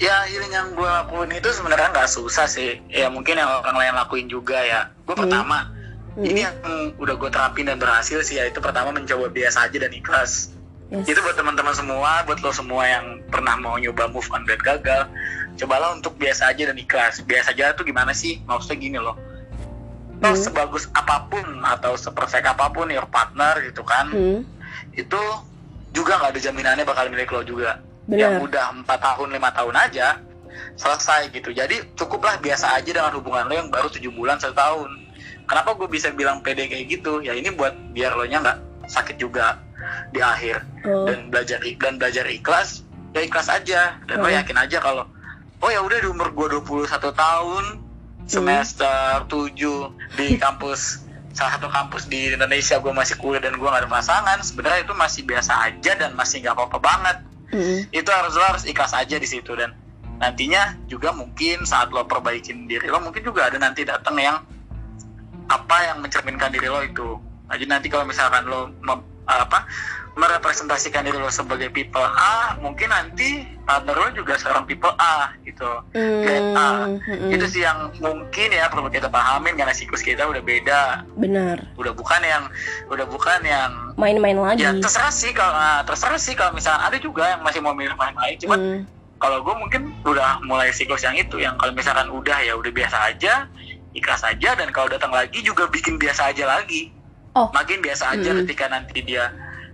Ya 0.00 0.24
healing 0.24 0.56
yang 0.56 0.72
gue 0.72 0.88
lakuin 0.88 1.28
itu 1.36 1.52
sebenarnya 1.52 1.92
nggak 1.92 2.08
susah 2.08 2.48
sih. 2.48 2.80
Ya 2.88 3.12
mungkin 3.12 3.36
yang 3.36 3.50
orang 3.60 3.76
lain 3.76 3.94
lakuin 4.00 4.26
juga 4.32 4.56
ya. 4.64 4.88
Gue 5.04 5.12
hmm. 5.12 5.22
pertama 5.28 5.68
hmm. 6.16 6.24
ini 6.24 6.40
yang 6.48 6.56
udah 6.96 7.14
gue 7.20 7.28
terapin 7.28 7.68
dan 7.68 7.76
berhasil 7.76 8.24
sih 8.24 8.40
yaitu 8.40 8.64
pertama 8.64 8.96
mencoba 8.96 9.28
biasa 9.28 9.68
aja 9.68 9.76
dan 9.76 9.92
ikhlas 9.92 10.56
yes. 10.90 11.06
itu 11.06 11.18
buat 11.22 11.38
teman-teman 11.38 11.74
semua 11.74 12.22
buat 12.26 12.38
lo 12.42 12.50
semua 12.50 12.82
yang 12.84 13.22
pernah 13.30 13.54
mau 13.56 13.78
nyoba 13.78 14.10
move 14.10 14.26
on 14.34 14.42
dan 14.44 14.58
gagal 14.60 15.06
cobalah 15.56 15.94
untuk 15.94 16.16
biasa 16.18 16.50
aja 16.50 16.70
dan 16.70 16.76
ikhlas 16.76 17.22
biasa 17.24 17.54
aja 17.54 17.72
tuh 17.74 17.86
gimana 17.86 18.10
sih 18.10 18.42
maksudnya 18.44 18.76
gini 18.78 18.98
loh 18.98 19.14
hmm. 20.20 20.36
sebagus 20.36 20.90
apa 20.92 21.30
pun 21.30 21.46
atau 21.64 21.96
sepersek 21.96 22.44
apa 22.44 22.68
pun 22.70 22.90
your 22.90 23.06
partner 23.08 23.56
gitu 23.64 23.86
kan 23.86 24.10
hmm. 24.10 24.42
itu 24.94 25.20
juga 25.90 26.20
nggak 26.20 26.30
ada 26.36 26.40
jaminannya 26.40 26.84
bakal 26.86 27.06
milik 27.10 27.30
lo 27.32 27.42
juga 27.42 27.82
Bener. 28.06 28.26
yang 28.26 28.34
udah 28.42 28.74
empat 28.74 28.98
tahun 29.00 29.28
lima 29.34 29.50
tahun 29.54 29.74
aja 29.76 30.18
selesai 30.74 31.30
gitu 31.34 31.54
jadi 31.54 31.86
cukuplah 31.94 32.38
biasa 32.42 32.78
aja 32.78 32.90
dengan 32.90 33.12
hubungan 33.14 33.46
lo 33.46 33.54
yang 33.54 33.68
baru 33.70 33.90
tujuh 33.90 34.10
bulan 34.14 34.38
satu 34.38 34.54
tahun 34.54 34.90
kenapa 35.46 35.74
gue 35.76 35.88
bisa 35.90 36.10
bilang 36.14 36.42
pede 36.42 36.66
kayak 36.70 36.86
gitu 36.90 37.20
ya 37.22 37.34
ini 37.34 37.50
buat 37.54 37.74
biar 37.94 38.14
lo 38.14 38.24
nya 38.26 38.42
nggak 38.42 38.58
sakit 38.90 39.16
juga 39.18 39.58
di 40.12 40.20
akhir 40.20 40.62
oh. 40.86 41.06
dan 41.08 41.28
belajar 41.28 41.58
dan 41.62 41.94
belajar 41.96 42.24
ikhlas 42.26 42.82
ya 43.14 43.20
ikhlas 43.24 43.48
aja 43.50 43.98
dan 44.06 44.16
oh. 44.20 44.26
lo 44.26 44.28
yakin 44.30 44.56
aja 44.56 44.78
kalau 44.78 45.04
oh 45.60 45.70
ya 45.70 45.80
udah 45.82 45.98
di 46.00 46.08
umur 46.08 46.32
gue 46.32 46.60
21 46.60 46.88
tahun 47.12 47.64
semester 48.24 49.26
hmm. 49.26 49.54
7 49.56 50.16
di 50.16 50.26
kampus 50.44 51.10
salah 51.30 51.56
satu 51.56 51.70
kampus 51.70 52.10
di 52.10 52.34
Indonesia 52.34 52.82
gue 52.82 52.90
masih 52.90 53.14
kuliah 53.18 53.38
dan 53.38 53.54
gue 53.54 53.64
gak 53.64 53.86
ada 53.86 53.90
pasangan 53.90 54.38
sebenarnya 54.42 54.82
itu 54.82 54.94
masih 54.98 55.22
biasa 55.22 55.52
aja 55.62 55.92
dan 55.94 56.10
masih 56.18 56.42
nggak 56.42 56.58
apa-apa 56.58 56.78
banget 56.82 57.16
mm. 57.54 57.94
itu 57.94 58.10
harus 58.10 58.34
lo 58.34 58.42
harus 58.42 58.64
ikhlas 58.66 58.90
aja 58.98 59.14
di 59.14 59.28
situ 59.30 59.54
dan 59.54 59.70
nantinya 60.18 60.74
juga 60.90 61.14
mungkin 61.14 61.62
saat 61.62 61.94
lo 61.94 62.02
perbaikin 62.04 62.66
diri 62.66 62.90
lo 62.90 62.98
mungkin 62.98 63.22
juga 63.22 63.46
ada 63.46 63.62
nanti 63.62 63.86
datang 63.86 64.18
yang 64.18 64.42
apa 65.46 65.76
yang 65.86 66.02
mencerminkan 66.02 66.50
diri 66.50 66.66
lo 66.66 66.82
itu 66.82 67.08
jadi 67.46 67.66
nanti 67.66 67.86
kalau 67.86 68.06
misalkan 68.06 68.46
lo 68.50 68.74
apa 69.38 69.66
merepresentasikan 70.18 71.06
diri 71.06 71.16
lo 71.16 71.30
sebagai 71.30 71.70
people 71.70 72.02
A 72.02 72.58
mungkin 72.58 72.90
nanti 72.90 73.46
partner 73.62 73.94
lo 73.94 74.08
juga 74.12 74.34
seorang 74.36 74.66
people 74.66 74.90
A 74.98 75.32
gitu. 75.46 75.70
Mm, 75.94 76.22
kayak 76.26 76.42
A. 76.58 76.68
mm, 76.90 77.30
itu 77.30 77.46
sih 77.46 77.62
yang 77.62 77.94
mungkin 78.02 78.48
ya 78.50 78.66
perlu 78.66 78.90
kita 78.90 79.06
pahamin 79.06 79.54
karena 79.54 79.70
siklus 79.70 80.02
kita 80.02 80.26
udah 80.26 80.42
beda. 80.42 81.06
Benar. 81.14 81.62
Udah 81.78 81.94
bukan 81.94 82.20
yang 82.26 82.50
udah 82.90 83.06
bukan 83.06 83.40
yang 83.46 83.70
main-main 83.94 84.36
lagi. 84.40 84.64
ya 84.64 84.72
terserah 84.80 85.12
sih 85.12 85.30
kalau 85.36 85.52
nah, 85.52 85.84
terserah 85.84 86.20
sih 86.20 86.34
kalau 86.34 86.56
misalnya 86.56 86.88
ada 86.88 86.96
juga 86.96 87.36
yang 87.36 87.40
masih 87.44 87.60
mau 87.60 87.76
milih 87.76 87.94
main-main 88.00 88.40
cuman 88.40 88.58
mm. 88.58 88.80
kalau 89.20 89.44
gue 89.44 89.54
mungkin 89.60 89.92
udah 90.08 90.40
mulai 90.48 90.72
siklus 90.72 91.04
yang 91.04 91.14
itu 91.20 91.36
yang 91.36 91.54
kalau 91.60 91.76
misalkan 91.76 92.08
udah 92.08 92.40
ya 92.40 92.56
udah 92.56 92.72
biasa 92.72 92.96
aja 93.12 93.44
ikhlas 93.92 94.24
aja 94.24 94.56
dan 94.56 94.72
kalau 94.72 94.88
datang 94.88 95.12
lagi 95.12 95.44
juga 95.44 95.68
bikin 95.68 96.00
biasa 96.00 96.32
aja 96.32 96.48
lagi 96.48 96.94
oh. 97.36 97.48
makin 97.54 97.78
biasa 97.82 98.16
aja 98.16 98.30
mm. 98.34 98.38
ketika 98.44 98.64
nanti 98.70 98.98
dia 99.02 99.30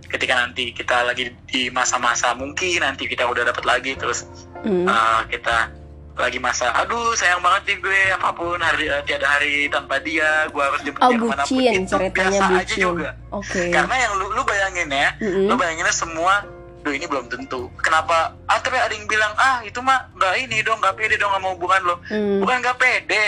ketika 0.07 0.33
nanti 0.39 0.71
kita 0.71 1.03
lagi 1.03 1.35
di 1.51 1.67
masa-masa 1.67 2.31
mungkin 2.33 2.79
nanti 2.79 3.05
kita 3.11 3.27
udah 3.27 3.43
dapat 3.43 3.63
lagi 3.67 3.91
terus 3.99 4.25
mm. 4.63 4.87
uh, 4.87 5.21
kita 5.27 5.71
lagi 6.17 6.41
masa 6.41 6.73
aduh 6.73 7.13
sayang 7.13 7.45
banget 7.45 7.61
nih 7.69 7.77
gue 7.77 8.01
apa 8.17 8.29
pun 8.33 8.57
hari 8.57 8.89
uh, 8.89 9.05
tiada 9.05 9.37
hari 9.37 9.69
tanpa 9.69 10.01
dia 10.01 10.49
gue 10.49 10.63
harus 10.65 10.81
jemput 10.81 11.01
oh, 11.05 11.09
dia 11.13 11.19
pun 11.21 11.29
itu 11.29 11.95
biasa 12.09 12.43
bucin. 12.49 12.57
aja 12.57 12.75
juga 12.75 13.09
okay. 13.29 13.69
karena 13.69 13.95
yang 14.01 14.13
lu, 14.17 14.25
lu 14.33 14.41
bayangin 14.41 14.89
ya 14.89 15.09
mm-hmm. 15.21 15.45
lu 15.45 15.53
bayanginnya 15.55 15.93
semua 15.93 16.57
Duh 16.85 16.93
ini 16.93 17.09
belum 17.09 17.27
tentu 17.27 17.67
Kenapa 17.81 18.37
Ah 18.45 18.61
tapi 18.61 18.77
ada 18.77 18.93
yang 18.93 19.09
bilang 19.09 19.33
Ah 19.35 19.59
itu 19.65 19.81
mah 19.81 20.07
nggak 20.13 20.33
ini 20.45 20.61
dong 20.61 20.77
nggak 20.79 20.95
pede 20.95 21.17
dong 21.17 21.33
nggak 21.33 21.43
mau 21.43 21.51
hubungan 21.57 21.81
lo 21.83 21.95
mm. 22.05 22.39
Bukan 22.45 22.57
nggak 22.63 22.77
pede 22.77 23.25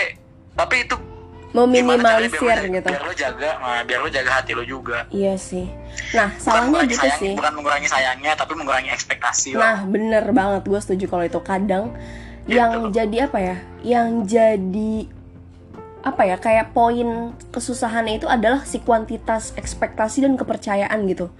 Tapi 0.54 0.86
itu 0.86 0.94
meminimalisir 1.50 2.38
biar 2.38 2.62
gitu. 2.62 2.88
biar 2.88 3.02
lo 3.02 3.14
jaga 3.14 3.50
nah, 3.58 3.82
biar 3.82 4.00
lo 4.06 4.10
jaga 4.10 4.30
hati 4.38 4.54
lo 4.54 4.62
juga. 4.62 5.06
Iya 5.10 5.34
sih. 5.34 5.66
Nah 6.14 6.30
salahnya 6.38 6.86
gitu 6.86 7.02
sayang, 7.02 7.18
sih. 7.18 7.32
bukan 7.34 7.52
mengurangi 7.58 7.88
sayangnya 7.90 8.32
tapi 8.38 8.52
mengurangi 8.54 8.90
ekspektasi 8.94 9.58
nah 9.58 9.82
lo. 9.82 9.90
bener 9.90 10.24
banget. 10.30 10.62
Gue 10.66 10.80
setuju 10.80 11.04
kalau 11.10 11.24
itu. 11.26 11.40
Kadang 11.42 11.94
ya, 12.46 12.62
yang 12.62 12.94
jadi 12.94 13.16
apa 13.26 13.38
ya? 13.42 13.56
Yang 13.82 14.08
jadi 14.30 14.94
apa 16.06 16.22
ya? 16.22 16.36
Kayak 16.38 16.70
poin 16.70 17.34
kesusahannya 17.50 18.22
itu 18.22 18.26
adalah 18.30 18.62
si 18.62 18.78
kuantitas 18.78 19.50
ekspektasi 19.58 20.22
dan 20.22 20.38
kepercayaan 20.38 20.98
gitu. 21.10 21.34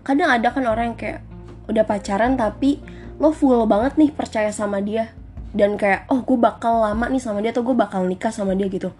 Kadang 0.00 0.32
ada 0.32 0.48
kan 0.56 0.64
orang 0.64 0.96
yang 0.96 0.98
kayak 0.98 1.20
udah 1.68 1.84
pacaran 1.84 2.36
tapi 2.40 2.80
lo 3.20 3.30
full 3.32 3.64
banget 3.68 3.96
nih 3.96 4.10
percaya 4.12 4.52
sama 4.52 4.80
dia 4.84 5.12
dan 5.54 5.78
kayak 5.78 6.10
oh 6.10 6.20
gue 6.26 6.34
bakal 6.34 6.82
lama 6.82 7.06
nih 7.06 7.22
sama 7.22 7.38
dia 7.38 7.54
atau 7.54 7.62
gue 7.62 7.78
bakal 7.78 8.02
nikah 8.04 8.34
sama 8.34 8.58
dia 8.58 8.66
gitu 8.66 8.90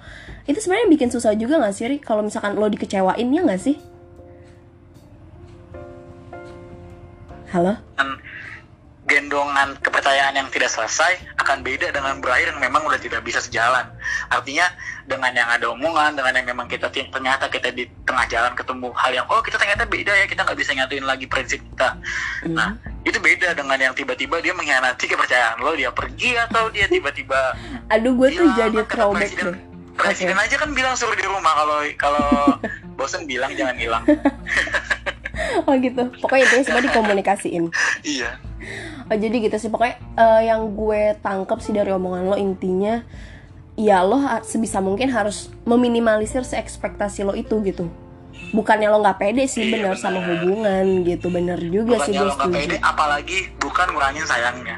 itu 0.46 0.58
sebenarnya 0.62 0.88
bikin 0.88 1.10
susah 1.10 1.34
juga 1.34 1.58
gak 1.58 1.74
sih 1.74 1.98
kalau 1.98 2.22
misalkan 2.22 2.54
lo 2.54 2.70
dikecewain 2.70 3.28
ya 3.34 3.42
gak 3.42 3.60
sih 3.60 3.76
halo 7.50 7.74
gendongan 9.04 9.76
kepercayaan 9.84 10.32
yang 10.32 10.48
tidak 10.48 10.72
selesai 10.72 11.20
akan 11.36 11.60
beda 11.60 11.92
dengan 11.92 12.18
berakhir 12.24 12.56
yang 12.56 12.60
memang 12.60 12.88
udah 12.88 12.96
tidak 12.96 13.20
bisa 13.20 13.38
sejalan. 13.38 13.84
Artinya 14.32 14.64
dengan 15.04 15.28
yang 15.36 15.48
ada 15.52 15.68
omongan, 15.76 16.16
dengan 16.16 16.32
yang 16.40 16.46
memang 16.56 16.66
kita 16.66 16.88
ternyata 16.88 17.52
kita 17.52 17.68
di 17.68 17.84
tengah 18.08 18.24
jalan 18.32 18.56
ketemu 18.56 18.88
hal 18.96 19.12
yang 19.12 19.26
oh 19.28 19.44
kita 19.44 19.60
ternyata 19.60 19.84
beda 19.84 20.12
ya 20.16 20.24
kita 20.24 20.40
nggak 20.48 20.58
bisa 20.58 20.72
nyatuin 20.72 21.04
lagi 21.04 21.28
prinsip 21.28 21.60
kita. 21.60 22.00
Mm. 22.48 22.56
Nah 22.56 22.70
itu 23.04 23.18
beda 23.20 23.52
dengan 23.52 23.78
yang 23.78 23.94
tiba-tiba 23.94 24.40
dia 24.40 24.56
mengkhianati 24.56 25.04
kepercayaan 25.04 25.60
lo 25.60 25.76
dia 25.76 25.92
pergi 25.92 26.40
atau 26.40 26.72
dia 26.72 26.88
tiba-tiba. 26.88 27.52
Aduh 27.92 28.16
gue 28.16 28.28
tuh 28.32 28.48
jadi 28.56 28.80
throwback 28.88 29.32
presiden, 29.36 29.46
deh. 29.52 29.56
Presiden 29.94 30.36
okay. 30.40 30.46
aja 30.48 30.56
kan 30.58 30.70
bilang 30.72 30.94
suruh 30.96 31.14
di 31.14 31.24
rumah 31.28 31.52
kalau 31.52 31.78
kalau 32.00 32.28
bosen 32.98 33.28
bilang 33.28 33.52
jangan 33.52 33.76
hilang. 33.76 34.04
oh 35.68 35.74
gitu. 35.76 36.02
Pokoknya 36.24 36.44
itu 36.48 36.54
semua 36.64 36.82
dikomunikasiin. 36.82 37.64
iya 38.02 38.40
oh, 39.10 39.16
jadi 39.16 39.36
gitu 39.48 39.56
sih 39.60 39.70
pokoknya 39.70 39.96
uh, 40.16 40.42
yang 40.44 40.72
gue 40.72 41.16
tangkap 41.20 41.58
sih 41.60 41.74
dari 41.74 41.92
omongan 41.92 42.24
lo 42.32 42.36
intinya 42.38 43.04
ya 43.74 44.06
lo 44.06 44.22
sebisa 44.46 44.78
mungkin 44.78 45.10
harus 45.10 45.50
meminimalisir 45.66 46.46
se 46.46 46.56
ekspektasi 46.56 47.26
lo 47.26 47.34
itu 47.34 47.58
gitu 47.66 47.90
bukannya 48.54 48.86
lo 48.86 49.02
nggak 49.02 49.18
pede 49.18 49.44
sih 49.50 49.66
iya, 49.66 49.72
bener, 49.74 49.98
sama 49.98 50.22
hubungan 50.22 51.02
gitu 51.02 51.26
bener 51.26 51.58
juga 51.58 51.98
bukannya 51.98 52.06
sih 52.06 52.14
gue 52.14 52.30
setuju. 52.38 52.54
pede, 52.54 52.76
apalagi 52.78 53.38
bukan 53.58 53.86
ngurangin 53.90 54.24
sayangnya. 54.24 54.76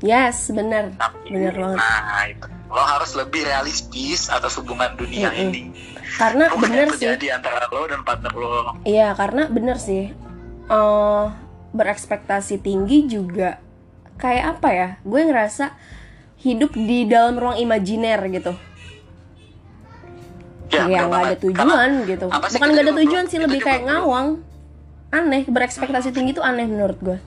Yes 0.00 0.48
bener. 0.48 0.96
Tapi, 0.96 1.28
bener 1.28 1.54
banget. 1.54 1.76
nah 1.76 2.24
itu. 2.24 2.46
Lo 2.68 2.82
harus 2.84 3.12
lebih 3.16 3.44
realistis 3.44 4.32
atas 4.32 4.56
hubungan 4.56 4.92
dunia 4.96 5.28
mm 5.28 5.36
-hmm. 5.36 5.44
ini. 5.44 5.62
Karena 6.16 6.48
Bukan 6.48 6.62
bener 6.64 6.86
sih. 6.96 7.12
di 7.20 7.28
antara 7.28 7.68
lo 7.68 7.84
dan 7.84 8.00
partner 8.00 8.32
lo? 8.32 8.76
Iya 8.88 9.12
karena 9.12 9.48
bener 9.52 9.76
sih. 9.76 10.12
Uh, 10.68 11.32
berekspektasi 11.72 12.60
tinggi 12.60 13.08
juga 13.08 13.60
kayak 14.16 14.44
apa 14.56 14.68
ya? 14.72 14.88
Gue 15.04 15.24
ngerasa 15.28 15.76
hidup 16.38 16.72
di 16.76 17.04
dalam 17.04 17.34
ruang 17.34 17.58
imajiner 17.58 18.22
gitu 18.30 18.54
ya 20.68 20.84
nggak 20.86 21.22
ada 21.24 21.36
tujuan 21.40 21.56
Karena, 21.56 22.08
gitu. 22.08 22.26
bukan 22.28 22.68
nggak 22.72 22.84
ada 22.84 22.94
tujuan 23.00 23.24
sih 23.26 23.38
lebih 23.40 23.60
kayak 23.64 23.88
ngawang. 23.88 24.44
Aneh 25.08 25.48
berekspektasi 25.48 26.12
tinggi 26.12 26.36
itu 26.36 26.44
aneh 26.44 26.68
menurut 26.68 26.98
gue 27.00 27.18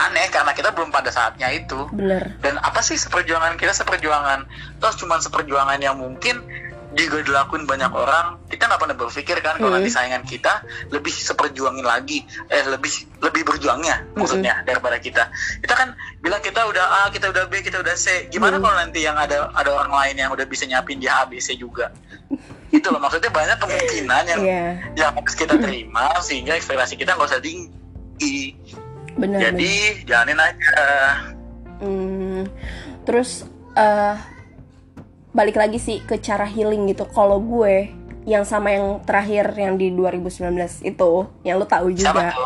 aneh 0.00 0.26
karena 0.30 0.52
kita 0.56 0.70
belum 0.72 0.88
pada 0.88 1.10
saatnya 1.12 1.50
itu. 1.52 1.88
Bener. 1.92 2.38
Dan 2.40 2.56
apa 2.62 2.80
sih 2.80 2.96
seperjuangan 2.96 3.60
kita? 3.60 3.74
Seperjuangan 3.74 4.46
terus 4.80 4.96
cuma 4.96 5.20
seperjuangan 5.20 5.76
yang 5.82 6.00
mungkin 6.00 6.40
juga 6.98 7.22
dilakuin 7.22 7.64
banyak 7.70 7.92
orang 7.94 8.42
kita 8.50 8.66
nggak 8.66 8.80
pernah 8.82 8.96
berpikir 8.98 9.36
kan 9.38 9.54
kalau 9.62 9.70
hmm. 9.70 9.78
nanti 9.78 9.90
saingan 9.94 10.26
kita 10.26 10.66
lebih 10.90 11.14
seperjuangin 11.14 11.86
lagi 11.86 12.26
eh 12.50 12.66
lebih 12.66 12.90
lebih 13.22 13.46
berjuangnya 13.46 14.02
hmm. 14.02 14.18
maksudnya 14.18 14.66
daripada 14.66 14.98
kita 14.98 15.30
kita 15.62 15.74
kan 15.78 15.94
bilang 16.18 16.42
kita 16.42 16.66
udah 16.66 17.06
A 17.06 17.14
kita 17.14 17.30
udah 17.30 17.46
B 17.46 17.62
kita 17.62 17.78
udah 17.78 17.94
C 17.94 18.26
gimana 18.34 18.58
hmm. 18.58 18.64
kalau 18.66 18.74
nanti 18.74 19.06
yang 19.06 19.14
ada 19.14 19.54
ada 19.54 19.70
orang 19.70 19.94
lain 19.94 20.16
yang 20.18 20.30
udah 20.34 20.46
bisa 20.50 20.66
nyapin 20.66 20.98
dia 20.98 21.14
A 21.14 21.30
B 21.30 21.38
C 21.38 21.54
juga 21.54 21.94
itu 22.74 22.86
loh 22.90 22.98
maksudnya 22.98 23.30
banyak 23.30 23.56
kemungkinan 23.62 24.24
yang 24.26 24.42
yeah. 24.42 24.70
yang 24.98 25.10
harus 25.14 25.34
kita 25.38 25.54
terima 25.58 26.10
sehingga 26.22 26.58
ekspektasi 26.58 26.98
kita 26.98 27.14
nggak 27.14 27.30
usah 27.30 27.42
tinggi 27.42 28.58
benar, 29.14 29.38
jadi 29.38 29.74
bener. 29.94 30.06
jalanin 30.06 30.40
aja 30.42 30.82
hmm. 31.82 32.42
terus 33.06 33.46
uh, 33.78 34.18
balik 35.30 35.56
lagi 35.58 35.78
sih 35.78 36.02
ke 36.02 36.18
cara 36.18 36.46
healing 36.46 36.90
gitu. 36.90 37.06
Kalau 37.10 37.38
gue 37.38 38.00
yang 38.28 38.44
sama 38.44 38.70
yang 38.70 39.00
terakhir 39.02 39.56
yang 39.56 39.80
di 39.80 39.88
2019 39.96 40.52
itu 40.84 41.10
yang 41.40 41.56
lo 41.56 41.64
tahu 41.64 41.92
juga. 41.94 42.34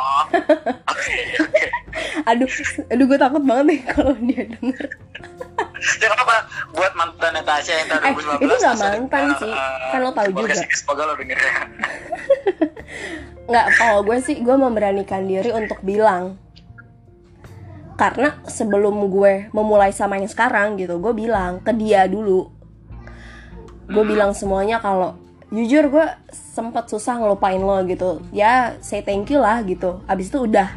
Aduh 2.25 2.49
aduh 2.89 3.05
gue 3.07 3.19
takut 3.21 3.43
banget 3.45 3.65
nih 3.69 3.81
kalau 3.91 4.15
dia 4.23 4.49
denger. 4.49 4.87
Ya 6.01 6.09
kenapa 6.09 6.49
buat 6.73 6.93
mantan 6.97 7.33
Natasha 7.37 7.73
yang 7.77 7.89
tahun 7.91 8.03
eh, 8.03 8.41
2019 8.41 8.49
itu 8.49 8.55
gak 8.65 8.79
mantan 8.81 9.27
sih 9.37 9.53
uh, 9.53 9.91
kan 9.93 10.01
lo 10.01 10.11
tahu 10.17 10.31
juga. 10.33 10.55
semoga 10.73 11.03
lo 11.05 11.15
dengernya 11.21 11.53
nggak 13.51 13.67
kalau 13.77 14.01
gue 14.09 14.19
sih 14.25 14.41
gue 14.41 14.57
memberanikan 14.57 15.29
diri 15.29 15.53
untuk 15.53 15.85
bilang. 15.85 16.41
Karena 17.95 18.43
sebelum 18.49 19.07
gue 19.07 19.53
memulai 19.55 19.95
sama 19.95 20.19
yang 20.19 20.27
sekarang 20.27 20.75
gitu 20.81 20.99
gue 20.99 21.13
bilang 21.15 21.63
ke 21.63 21.71
dia 21.77 22.11
dulu 22.11 22.51
gue 23.89 24.05
bilang 24.05 24.33
semuanya 24.33 24.81
kalau 24.81 25.17
jujur 25.53 25.87
gue 25.93 26.07
sempat 26.33 26.91
susah 26.91 27.21
ngelupain 27.21 27.61
lo 27.61 27.79
gitu. 27.87 28.25
Ya 28.35 28.75
say 28.81 29.05
thank 29.05 29.31
you 29.31 29.39
lah 29.39 29.63
gitu. 29.63 30.01
Abis 30.11 30.33
itu 30.33 30.49
udah 30.49 30.73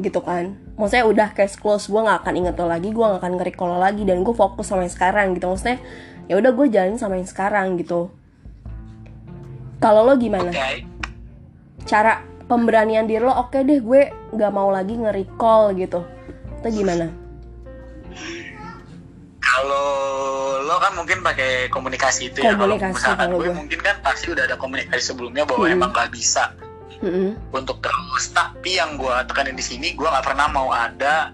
gitu 0.00 0.20
kan. 0.22 0.56
Maksudnya 0.76 1.04
udah 1.08 1.28
case 1.32 1.56
close 1.56 1.88
gue 1.88 2.00
nggak 2.00 2.24
akan 2.24 2.34
inget 2.36 2.54
lo 2.56 2.66
lagi 2.68 2.88
gue 2.92 3.04
nggak 3.04 3.20
akan 3.20 3.32
nge-recall 3.40 3.70
lo 3.76 3.78
lagi 3.80 4.02
dan 4.04 4.24
gue 4.24 4.34
fokus 4.36 4.68
sama 4.68 4.88
yang 4.88 4.94
sekarang 4.94 5.26
gitu. 5.36 5.46
Maksudnya 5.50 5.78
ya 6.26 6.34
udah 6.40 6.50
gue 6.52 6.66
jalanin 6.72 6.98
sama 7.00 7.18
yang 7.18 7.28
sekarang 7.28 7.76
gitu. 7.80 8.12
Kalau 9.76 10.08
lo 10.08 10.14
gimana? 10.16 10.50
Okay. 10.50 10.88
cara 11.86 12.18
pemberanian 12.50 13.06
diri 13.06 13.22
lo 13.22 13.30
oke 13.30 13.54
okay 13.54 13.62
deh 13.62 13.78
gue 13.78 14.10
nggak 14.34 14.52
mau 14.54 14.72
lagi 14.72 14.96
nge-recall 14.96 15.76
gitu. 15.78 16.02
Itu 16.62 16.68
gimana 16.72 17.12
kalau 19.56 19.88
lo 20.60 20.76
kan 20.76 20.92
mungkin 20.92 21.24
pakai 21.24 21.72
komunikasi 21.72 22.28
itu 22.28 22.44
komunikasi, 22.44 22.52
ya. 22.52 22.60
Kalau 22.60 22.76
misalkan 22.76 23.28
gue, 23.32 23.40
gue 23.48 23.54
mungkin 23.56 23.80
kan 23.80 23.96
pasti 24.04 24.26
udah 24.28 24.44
ada 24.44 24.56
komunikasi 24.60 25.00
sebelumnya 25.00 25.48
bahwa 25.48 25.64
hmm. 25.64 25.76
emang 25.80 25.90
gak 25.96 26.12
bisa. 26.12 26.52
Hmm. 26.96 27.36
untuk 27.52 27.84
terus 27.84 28.32
tapi 28.32 28.80
yang 28.80 28.96
gue 28.96 29.12
tekanin 29.28 29.52
di 29.52 29.60
sini 29.60 29.92
gue 29.92 30.08
nggak 30.08 30.32
pernah 30.32 30.48
mau 30.48 30.72
ada 30.72 31.28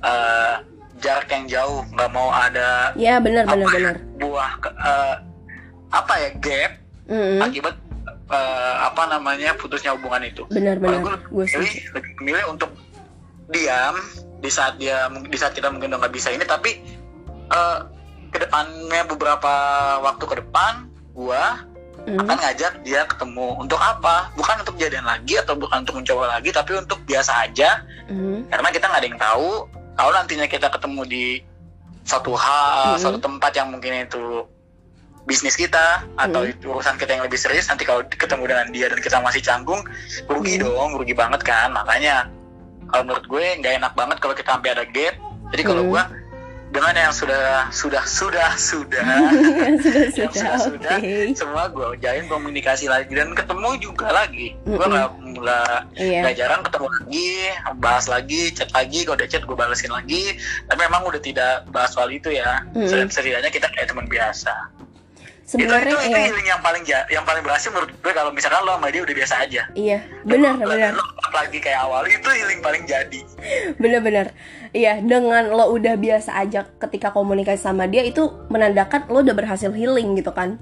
uh, 0.00 0.64
jarak 0.96 1.28
yang 1.28 1.44
jauh. 1.44 1.84
Nggak 1.92 2.08
mau 2.08 2.32
ada 2.32 2.96
ya 2.96 3.20
benar 3.20 3.44
benar 3.44 3.68
ya, 3.68 3.76
benar. 3.76 3.96
buah 4.16 4.52
uh, 4.64 5.14
apa 5.92 6.14
ya 6.24 6.30
gap 6.40 6.72
hmm. 7.12 7.36
akibat 7.36 7.76
uh, 8.32 8.88
apa 8.88 9.02
namanya 9.12 9.52
putusnya 9.60 9.92
hubungan 9.92 10.24
itu. 10.24 10.48
Benar 10.48 10.80
benar. 10.80 11.04
gue 11.04 11.44
lebih 11.52 11.72
memilih 12.24 12.56
untuk 12.56 12.72
diam 13.52 14.00
di 14.40 14.48
saat 14.48 14.80
dia 14.80 15.12
di 15.12 15.36
saat 15.36 15.52
kita 15.52 15.68
mungkin 15.68 15.92
udah 15.92 16.00
nggak 16.00 16.16
bisa 16.16 16.32
ini 16.32 16.48
tapi 16.48 16.80
uh, 17.54 17.78
ke 18.34 18.42
depannya 18.42 19.02
beberapa 19.06 19.54
waktu 20.02 20.24
ke 20.26 20.34
depan 20.42 20.90
gua 21.14 21.62
mm. 22.02 22.18
akan 22.18 22.36
ngajak 22.42 22.72
dia 22.82 23.06
ketemu 23.06 23.62
untuk 23.62 23.78
apa 23.78 24.34
bukan 24.34 24.66
untuk 24.66 24.76
jadian 24.76 25.06
lagi 25.06 25.38
atau 25.38 25.54
bukan 25.54 25.86
untuk 25.86 26.02
mencoba 26.02 26.38
lagi 26.38 26.50
tapi 26.50 26.74
untuk 26.74 26.98
biasa 27.06 27.46
aja 27.46 27.86
mm. 28.10 28.50
karena 28.50 28.68
kita 28.74 28.84
nggak 28.90 29.00
ada 29.00 29.08
yang 29.08 29.20
tahu 29.20 29.50
kalau 29.94 30.10
nantinya 30.10 30.46
kita 30.50 30.66
ketemu 30.66 31.00
di 31.06 31.26
satu 32.02 32.34
hal 32.34 32.98
mm. 32.98 33.00
suatu 33.00 33.18
tempat 33.22 33.54
yang 33.54 33.70
mungkin 33.70 34.04
itu 34.04 34.44
bisnis 35.24 35.56
kita 35.56 36.04
atau 36.20 36.44
mm. 36.44 36.52
itu 36.52 36.64
urusan 36.68 37.00
kita 37.00 37.16
yang 37.16 37.24
lebih 37.24 37.40
serius 37.40 37.70
nanti 37.70 37.88
kalau 37.88 38.04
ketemu 38.04 38.44
dengan 38.44 38.66
dia 38.74 38.86
dan 38.92 39.00
kita 39.00 39.16
masih 39.24 39.40
canggung 39.40 39.80
rugi 40.28 40.60
mm. 40.60 40.62
dong 40.68 40.90
rugi 41.00 41.16
banget 41.16 41.40
kan 41.40 41.72
makanya 41.72 42.28
kalau 42.92 43.08
menurut 43.08 43.24
gue 43.24 43.44
nggak 43.64 43.74
enak 43.80 43.92
banget 43.96 44.16
kalau 44.20 44.34
kita 44.36 44.50
sampai 44.52 44.70
ada 44.76 44.84
gap 44.84 45.14
jadi 45.54 45.62
kalau 45.64 45.82
mm. 45.86 45.90
gue 45.94 46.02
dengan 46.74 46.94
yang 46.98 47.14
sudah 47.14 47.70
sudah 47.70 48.02
sudah 48.02 48.50
sudah 48.58 48.58
sudah 48.74 49.06
yang 50.18 50.34
sudah 50.34 50.58
sudah 50.58 50.96
okay. 50.98 51.30
semua 51.30 51.70
gue 51.70 52.02
jalin 52.02 52.26
komunikasi 52.26 52.90
lagi 52.90 53.14
dan 53.14 53.30
ketemu 53.30 53.78
juga 53.78 54.10
lagi 54.10 54.58
mm 54.66 54.74
-mm. 54.74 54.78
gue 54.82 54.86
nggak 54.90 55.08
nggak 55.38 55.84
yeah. 56.02 56.34
jarang 56.34 56.66
ketemu 56.66 56.86
lagi 56.90 57.30
bahas 57.78 58.10
lagi 58.10 58.50
chat 58.50 58.70
lagi 58.74 59.06
kalau 59.06 59.16
udah 59.22 59.28
chat 59.30 59.42
gue 59.46 59.56
balesin 59.56 59.94
lagi 59.94 60.34
tapi 60.66 60.80
memang 60.82 61.06
udah 61.06 61.22
tidak 61.22 61.62
bahas 61.70 61.94
soal 61.94 62.10
itu 62.10 62.34
ya 62.34 62.66
mm 62.74 62.90
-hmm. 62.90 63.06
setidaknya 63.06 63.50
kita 63.54 63.70
kayak 63.70 63.94
teman 63.94 64.10
biasa 64.10 64.73
sebenarnya 65.44 65.92
itu, 65.92 66.00
itu, 66.00 66.08
ya. 66.08 66.08
itu 66.08 66.18
healing 66.32 66.46
yang 66.48 66.60
paling 66.64 66.84
yang 66.88 67.24
paling 67.24 67.42
berhasil 67.44 67.68
menurut 67.68 67.92
gue 67.92 68.12
kalau 68.16 68.30
misalkan 68.32 68.64
lo 68.64 68.80
sama 68.80 68.88
dia 68.88 69.02
udah 69.04 69.14
biasa 69.14 69.34
aja 69.44 69.62
iya 69.76 69.98
benar 70.24 70.56
benar 70.56 70.96
lagi 71.34 71.58
kayak 71.60 71.80
awal 71.84 72.02
itu 72.08 72.28
healing 72.32 72.60
paling 72.64 72.82
jadi 72.88 73.20
benar-benar 73.76 74.32
iya 74.72 74.98
dengan 75.04 75.52
lo 75.52 75.68
udah 75.76 75.94
biasa 76.00 76.32
aja 76.40 76.64
ketika 76.80 77.12
komunikasi 77.12 77.60
sama 77.60 77.84
dia 77.84 78.02
itu 78.02 78.24
menandakan 78.48 79.04
lo 79.12 79.20
udah 79.20 79.36
berhasil 79.36 79.70
healing 79.70 80.16
gitu 80.16 80.32
kan 80.32 80.60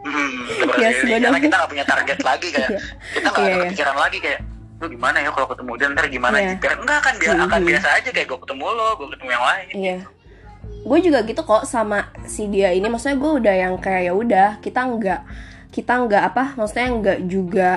Hmm, 0.00 0.48
ya, 0.80 1.20
karena 1.20 1.36
kita 1.36 1.54
gak 1.60 1.70
punya 1.76 1.84
target 1.84 2.18
lagi 2.24 2.48
kayak 2.48 2.72
iya. 2.72 2.80
kita 3.20 3.28
gak 3.28 3.36
ada 3.36 3.44
iya, 3.44 3.52
iya. 3.52 3.62
kepikiran 3.68 3.96
lagi 4.00 4.18
kayak 4.24 4.40
lu 4.80 4.86
gimana 4.88 5.16
ya 5.20 5.28
kalau 5.28 5.48
ketemu 5.52 5.72
dia 5.76 5.88
ntar 5.92 6.06
gimana 6.08 6.36
yeah. 6.40 6.56
gitu 6.56 6.72
enggak 6.72 7.00
kan 7.04 7.14
biar 7.20 7.28
mm 7.28 7.36
-hmm. 7.36 7.48
akan 7.52 7.60
biasa 7.68 7.88
aja 8.00 8.08
kayak 8.08 8.26
gue 8.32 8.38
ketemu 8.40 8.64
lo 8.64 8.88
gue 8.96 9.08
ketemu 9.12 9.30
yang 9.36 9.44
lain 9.44 9.66
iya 9.76 9.98
gue 10.80 10.98
juga 11.04 11.22
gitu 11.28 11.42
kok 11.44 11.68
sama 11.68 12.08
si 12.24 12.48
dia 12.48 12.72
ini. 12.72 12.86
Maksudnya 12.88 13.16
gue 13.20 13.32
udah 13.44 13.54
yang 13.54 13.74
kayak 13.78 14.02
ya 14.10 14.12
udah 14.12 14.48
kita 14.64 14.80
nggak 14.80 15.20
kita 15.70 15.92
nggak 16.06 16.22
apa 16.34 16.44
maksudnya 16.58 16.88
nggak 16.98 17.18
juga 17.30 17.70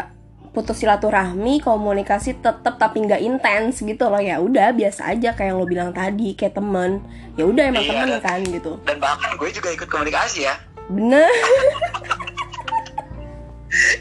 putus 0.53 0.85
silaturahmi 0.85 1.61
komunikasi 1.65 2.37
tetap 2.37 2.77
tapi 2.77 3.05
nggak 3.05 3.21
intens 3.21 3.81
gitu 3.81 4.07
loh. 4.07 4.21
Ya 4.21 4.39
udah 4.39 4.71
biasa 4.71 5.13
aja 5.13 5.33
kayak 5.33 5.49
yang 5.53 5.57
lo 5.59 5.67
bilang 5.67 5.91
tadi 5.91 6.37
kayak 6.37 6.55
temen. 6.57 7.03
Ya 7.35 7.43
udah 7.49 7.63
emang 7.73 7.83
iya, 7.85 7.91
temen 7.91 8.09
dan, 8.17 8.21
kan 8.21 8.39
gitu. 8.45 8.71
dan 8.85 8.97
bahkan 9.01 9.33
gue 9.35 9.49
juga 9.49 9.69
ikut 9.73 9.89
komunikasi 9.89 10.45
ya. 10.47 10.55
Bener. 10.89 11.29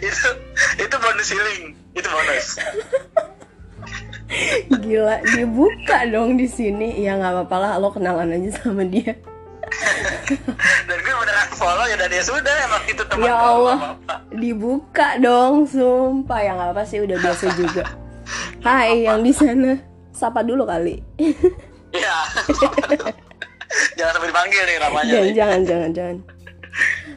Itu 0.05 0.29
itu 0.77 0.97
bonus 1.01 1.33
healing. 1.33 1.73
Itu 1.97 2.09
bonus 2.13 2.61
Gila, 4.83 5.17
dibuka 5.37 6.09
dong 6.09 6.41
di 6.41 6.49
sini. 6.49 7.01
Ya 7.01 7.17
nggak 7.21 7.33
apa-apa 7.45 7.57
lah, 7.61 7.73
lo 7.79 7.93
kenalan 7.93 8.33
aja 8.33 8.51
sama 8.61 8.85
dia. 8.87 9.15
dan 10.89 10.99
gue 11.01 11.15
beneran 11.17 11.49
follow 11.57 11.87
ya 11.89 11.97
dan 11.97 12.13
ya 12.13 12.21
sudah 12.21 12.55
emang 12.69 12.83
itu 12.85 13.03
teman 13.09 13.25
Ya 13.25 13.37
Allah, 13.41 13.79
apa 13.81 13.89
-apa. 14.05 14.15
dibuka 14.37 15.17
dong, 15.17 15.65
sumpah 15.65 16.41
ya 16.45 16.53
nggak 16.57 16.71
apa 16.77 16.83
sih 16.85 17.01
udah 17.01 17.17
biasa 17.17 17.45
juga. 17.57 17.85
Hai 18.67 19.09
yang 19.09 19.25
di 19.25 19.33
sana, 19.33 19.81
sapa 20.13 20.45
dulu 20.45 20.69
kali. 20.69 21.01
Iya. 21.93 22.17
jangan 23.97 24.13
sampai 24.17 24.29
dipanggil 24.29 24.63
nih 24.69 24.79
namanya. 24.81 25.13
Jangan, 25.13 25.25
nih. 25.25 25.35
jangan, 25.35 25.61
jangan, 25.65 25.91
jangan. 25.97 26.17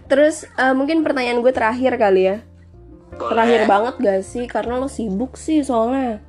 Terus 0.05 0.35
uh, 0.55 0.73
mungkin 0.77 1.01
pertanyaan 1.01 1.41
gue 1.41 1.53
terakhir 1.53 1.93
kali 1.99 2.21
ya. 2.29 2.37
Boleh. 3.15 3.31
Terakhir 3.31 3.61
banget 3.65 3.95
gak 4.03 4.21
sih? 4.27 4.45
Karena 4.45 4.77
lo 4.79 4.87
sibuk 4.91 5.39
sih 5.39 5.63
soalnya. 5.63 6.19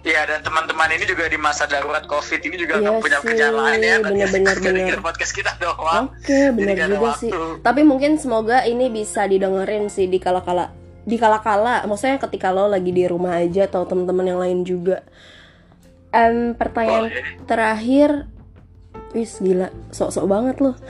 Iya 0.00 0.24
dan 0.24 0.40
teman-teman 0.40 0.88
ini 0.96 1.04
juga 1.04 1.28
di 1.28 1.36
masa 1.36 1.68
darurat 1.68 2.08
covid 2.08 2.40
ini 2.40 2.56
juga 2.56 2.80
iya 2.80 2.96
punya 2.96 3.20
kerjaan 3.20 3.52
lain 3.52 3.80
ya 3.84 3.96
bener-bener 4.00 4.56
bener 4.64 4.96
podcast 5.04 5.32
kita 5.36 5.52
doang. 5.60 6.08
Oke 6.08 6.24
okay, 6.24 6.44
bener 6.56 6.76
juga 6.88 7.10
sih. 7.20 7.30
Tapi 7.60 7.84
mungkin 7.84 8.16
semoga 8.16 8.64
ini 8.64 8.88
bisa 8.88 9.28
didengerin 9.28 9.92
sih 9.92 10.08
di 10.08 10.16
kala-kala 10.16 10.72
di 11.04 11.16
kala-kala. 11.20 11.84
Maksudnya 11.84 12.16
ketika 12.16 12.48
lo 12.48 12.64
lagi 12.72 12.96
di 12.96 13.04
rumah 13.04 13.36
aja 13.36 13.68
atau 13.68 13.84
teman-teman 13.84 14.24
yang 14.24 14.40
lain 14.40 14.58
juga. 14.64 15.04
Um, 16.10 16.58
pertanyaan 16.58 17.06
oh, 17.06 17.12
iya. 17.12 17.22
terakhir, 17.46 18.10
wis 19.14 19.38
gila, 19.38 19.70
sok-sok 19.94 20.26
banget 20.26 20.56
lo. 20.58 20.74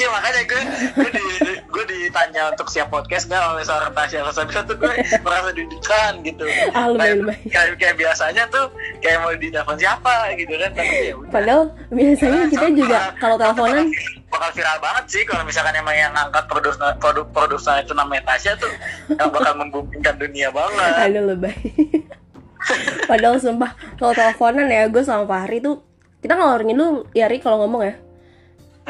iya 0.00 0.08
makanya 0.08 0.42
gue 0.48 0.62
gue, 0.96 1.10
di, 1.12 1.24
gue 1.60 1.84
ditanya 1.84 2.48
untuk 2.48 2.72
siap 2.72 2.88
podcast 2.88 3.28
nggak 3.28 3.44
oleh 3.52 3.64
seorang 3.68 3.92
Tasya 3.92 4.24
Rasabila 4.24 4.62
tuh 4.64 4.76
gue 4.80 4.92
merasa 5.20 5.50
didikan 5.52 6.12
gitu. 6.24 6.44
Ah, 6.72 6.88
lebay, 6.88 7.36
kayak, 7.52 7.76
kayak 7.76 7.96
biasanya 8.00 8.48
tuh 8.48 8.72
kayak 9.04 9.20
mau 9.20 9.36
di 9.36 9.52
telepon 9.52 9.76
siapa 9.76 10.32
gitu 10.40 10.56
kan 10.56 10.70
tapi 10.72 11.12
ya 11.12 11.14
udah. 11.20 11.28
padahal 11.28 11.62
biasanya 11.92 12.40
kita 12.48 12.66
juga 12.72 12.98
kalau 13.20 13.36
teleponan 13.36 13.86
bakal 14.32 14.50
viral 14.56 14.78
banget 14.80 15.04
sih 15.12 15.22
kalau 15.28 15.42
misalkan 15.44 15.74
emang 15.76 15.96
yang 15.98 16.12
ngangkat 16.16 16.44
produk 16.48 16.74
produk 16.96 17.26
produk 17.28 17.60
itu 17.84 17.92
namanya 17.92 18.22
Tasya 18.32 18.56
tuh 18.56 18.72
yang 19.12 19.28
bakal 19.28 19.52
membumingkan 19.60 20.16
dunia 20.16 20.48
banget. 20.48 20.92
Aduh 21.04 21.22
lebay. 21.28 21.56
Padahal 23.04 23.36
sumpah 23.36 23.76
kalau 24.00 24.16
teleponan 24.16 24.64
ya 24.72 24.88
gue 24.88 25.02
sama 25.04 25.28
Fahri 25.28 25.60
tuh 25.60 25.84
kita 26.24 26.36
ngeluarin 26.36 26.72
dulu 26.72 26.88
ya 27.12 27.28
Ri 27.28 27.40
kalau 27.40 27.64
ngomong 27.64 27.82
ya 27.84 27.94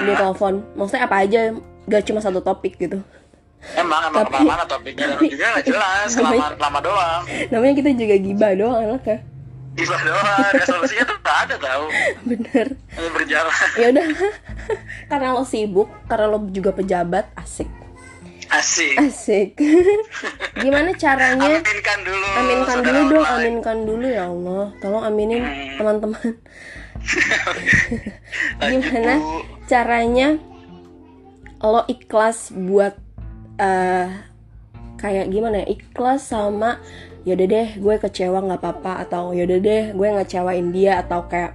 di 0.06 0.12
telepon 0.16 0.54
maksudnya 0.76 1.04
apa 1.06 1.16
aja 1.22 1.40
gak 1.88 2.02
cuma 2.06 2.20
satu 2.22 2.40
topik 2.40 2.76
gitu 2.78 3.00
Emang 3.76 4.08
emang 4.08 4.24
tapi, 4.24 4.48
mana 4.48 4.64
topiknya 4.64 5.04
dan 5.12 5.20
juga 5.20 5.44
gak 5.60 5.64
jelas 5.68 6.08
lama 6.16 6.56
lama 6.56 6.78
doang. 6.80 7.22
Namanya 7.52 7.74
kita 7.76 7.90
juga 7.92 8.16
gibah 8.16 8.52
doang 8.56 8.78
anaknya. 8.80 9.18
Gibah 9.76 10.00
doang, 10.00 10.50
resolusinya 10.56 11.04
tuh 11.04 11.18
gak 11.20 11.38
ada 11.44 11.54
tau. 11.60 11.84
Bener. 12.28 12.66
Berjalan. 12.96 13.52
Ya 13.76 13.86
udah, 13.92 14.06
karena 15.12 15.28
lo 15.36 15.44
sibuk, 15.44 15.92
karena 16.08 16.26
lo 16.32 16.38
juga 16.48 16.72
pejabat, 16.72 17.28
asik. 17.36 17.68
Asik. 18.50 18.96
Asik. 18.98 19.48
Gimana 20.64 20.90
caranya? 20.96 21.62
Aminkan 21.62 21.98
dulu. 22.02 22.26
Aminkan 22.34 22.78
dulu 22.82 23.00
dong, 23.12 23.26
aminkan 23.28 23.78
dulu 23.86 24.06
ya 24.08 24.24
Allah. 24.26 24.66
Tolong 24.82 25.04
aminin 25.06 25.44
hmm. 25.44 25.78
Gimana 28.60 29.14
caranya 29.66 30.36
lo 31.60 31.84
ikhlas 31.88 32.52
buat 32.52 32.96
uh, 33.60 34.08
kayak 34.96 35.28
gimana 35.32 35.64
ya 35.64 35.76
ikhlas 35.76 36.28
sama 36.28 36.80
yaudah 37.28 37.46
deh 37.48 37.68
gue 37.76 37.94
kecewa 38.00 38.40
nggak 38.40 38.60
apa-apa 38.64 39.04
atau 39.04 39.36
yaudah 39.36 39.60
deh 39.60 39.84
gue 39.92 40.08
ngecewain 40.08 40.72
dia 40.72 41.04
atau 41.04 41.28
kayak 41.28 41.52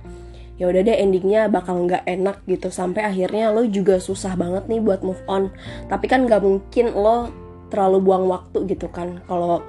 ya 0.56 0.72
udah 0.72 0.82
deh 0.88 0.96
endingnya 0.96 1.52
bakal 1.52 1.84
nggak 1.84 2.08
enak 2.08 2.40
gitu. 2.48 2.72
Sampai 2.72 3.04
akhirnya 3.04 3.52
lo 3.52 3.68
juga 3.68 4.00
susah 4.00 4.40
banget 4.40 4.72
nih 4.72 4.80
buat 4.80 5.04
move 5.04 5.20
on. 5.28 5.52
Tapi 5.92 6.06
kan 6.08 6.24
nggak 6.30 6.42
mungkin 6.42 6.96
lo 6.96 7.28
terlalu 7.68 7.98
buang 8.06 8.30
waktu 8.30 8.64
gitu 8.72 8.88
kan 8.88 9.20
kalau 9.28 9.66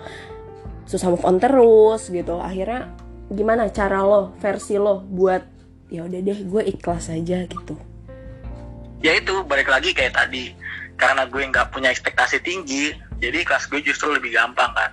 susah 0.86 1.10
move 1.10 1.26
on 1.26 1.42
terus 1.42 2.06
gitu. 2.06 2.38
Akhirnya 2.38 2.92
gimana 3.26 3.66
cara 3.74 4.06
lo 4.06 4.36
versi 4.38 4.78
lo 4.78 5.02
buat 5.02 5.55
ya 5.92 6.04
udah 6.06 6.20
deh 6.22 6.38
gue 6.42 6.62
ikhlas 6.66 7.10
aja 7.12 7.46
gitu. 7.46 7.74
Ya 9.04 9.12
itu 9.16 9.44
balik 9.46 9.70
lagi 9.70 9.94
kayak 9.94 10.16
tadi. 10.16 10.52
Karena 10.96 11.28
gue 11.28 11.42
nggak 11.44 11.70
punya 11.70 11.92
ekspektasi 11.92 12.40
tinggi 12.40 12.96
jadi 13.20 13.44
kelas 13.44 13.68
gue 13.68 13.80
justru 13.84 14.12
lebih 14.12 14.34
gampang 14.34 14.72
kan. 14.72 14.90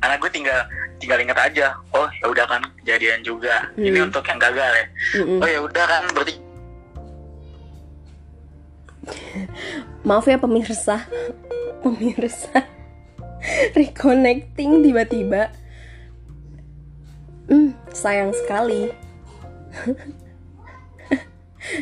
Karena 0.00 0.16
gue 0.18 0.30
tinggal 0.30 0.60
tinggal 1.02 1.18
inget 1.20 1.36
aja 1.36 1.66
oh 1.92 2.08
ya 2.22 2.26
udah 2.30 2.46
kan 2.48 2.62
kejadian 2.82 3.20
juga. 3.22 3.68
Hmm. 3.76 3.84
ini 3.84 3.98
untuk 4.02 4.24
yang 4.26 4.40
gagal 4.40 4.70
ya. 4.72 4.86
Hmm. 5.20 5.40
oh 5.42 5.48
ya 5.48 5.60
udah 5.60 5.84
kan 5.84 6.02
berarti 6.12 6.34
maaf 10.02 10.24
ya 10.26 10.40
pemirsa. 10.40 11.04
Pemirsa. 11.84 12.64
Reconnecting 13.76 14.80
tiba-tiba. 14.80 15.52
Hmm 17.44 17.76
sayang 17.94 18.34
sekali 18.34 18.90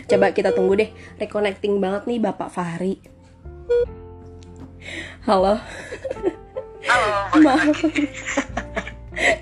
coba 0.06 0.30
kita 0.30 0.54
tunggu 0.54 0.78
deh 0.78 0.90
reconnecting 1.18 1.78
banget 1.82 2.06
nih 2.06 2.18
bapak 2.22 2.48
Fahri. 2.52 3.02
Halo. 5.22 5.58
Halo. 6.82 7.10
Maaf. 7.38 7.78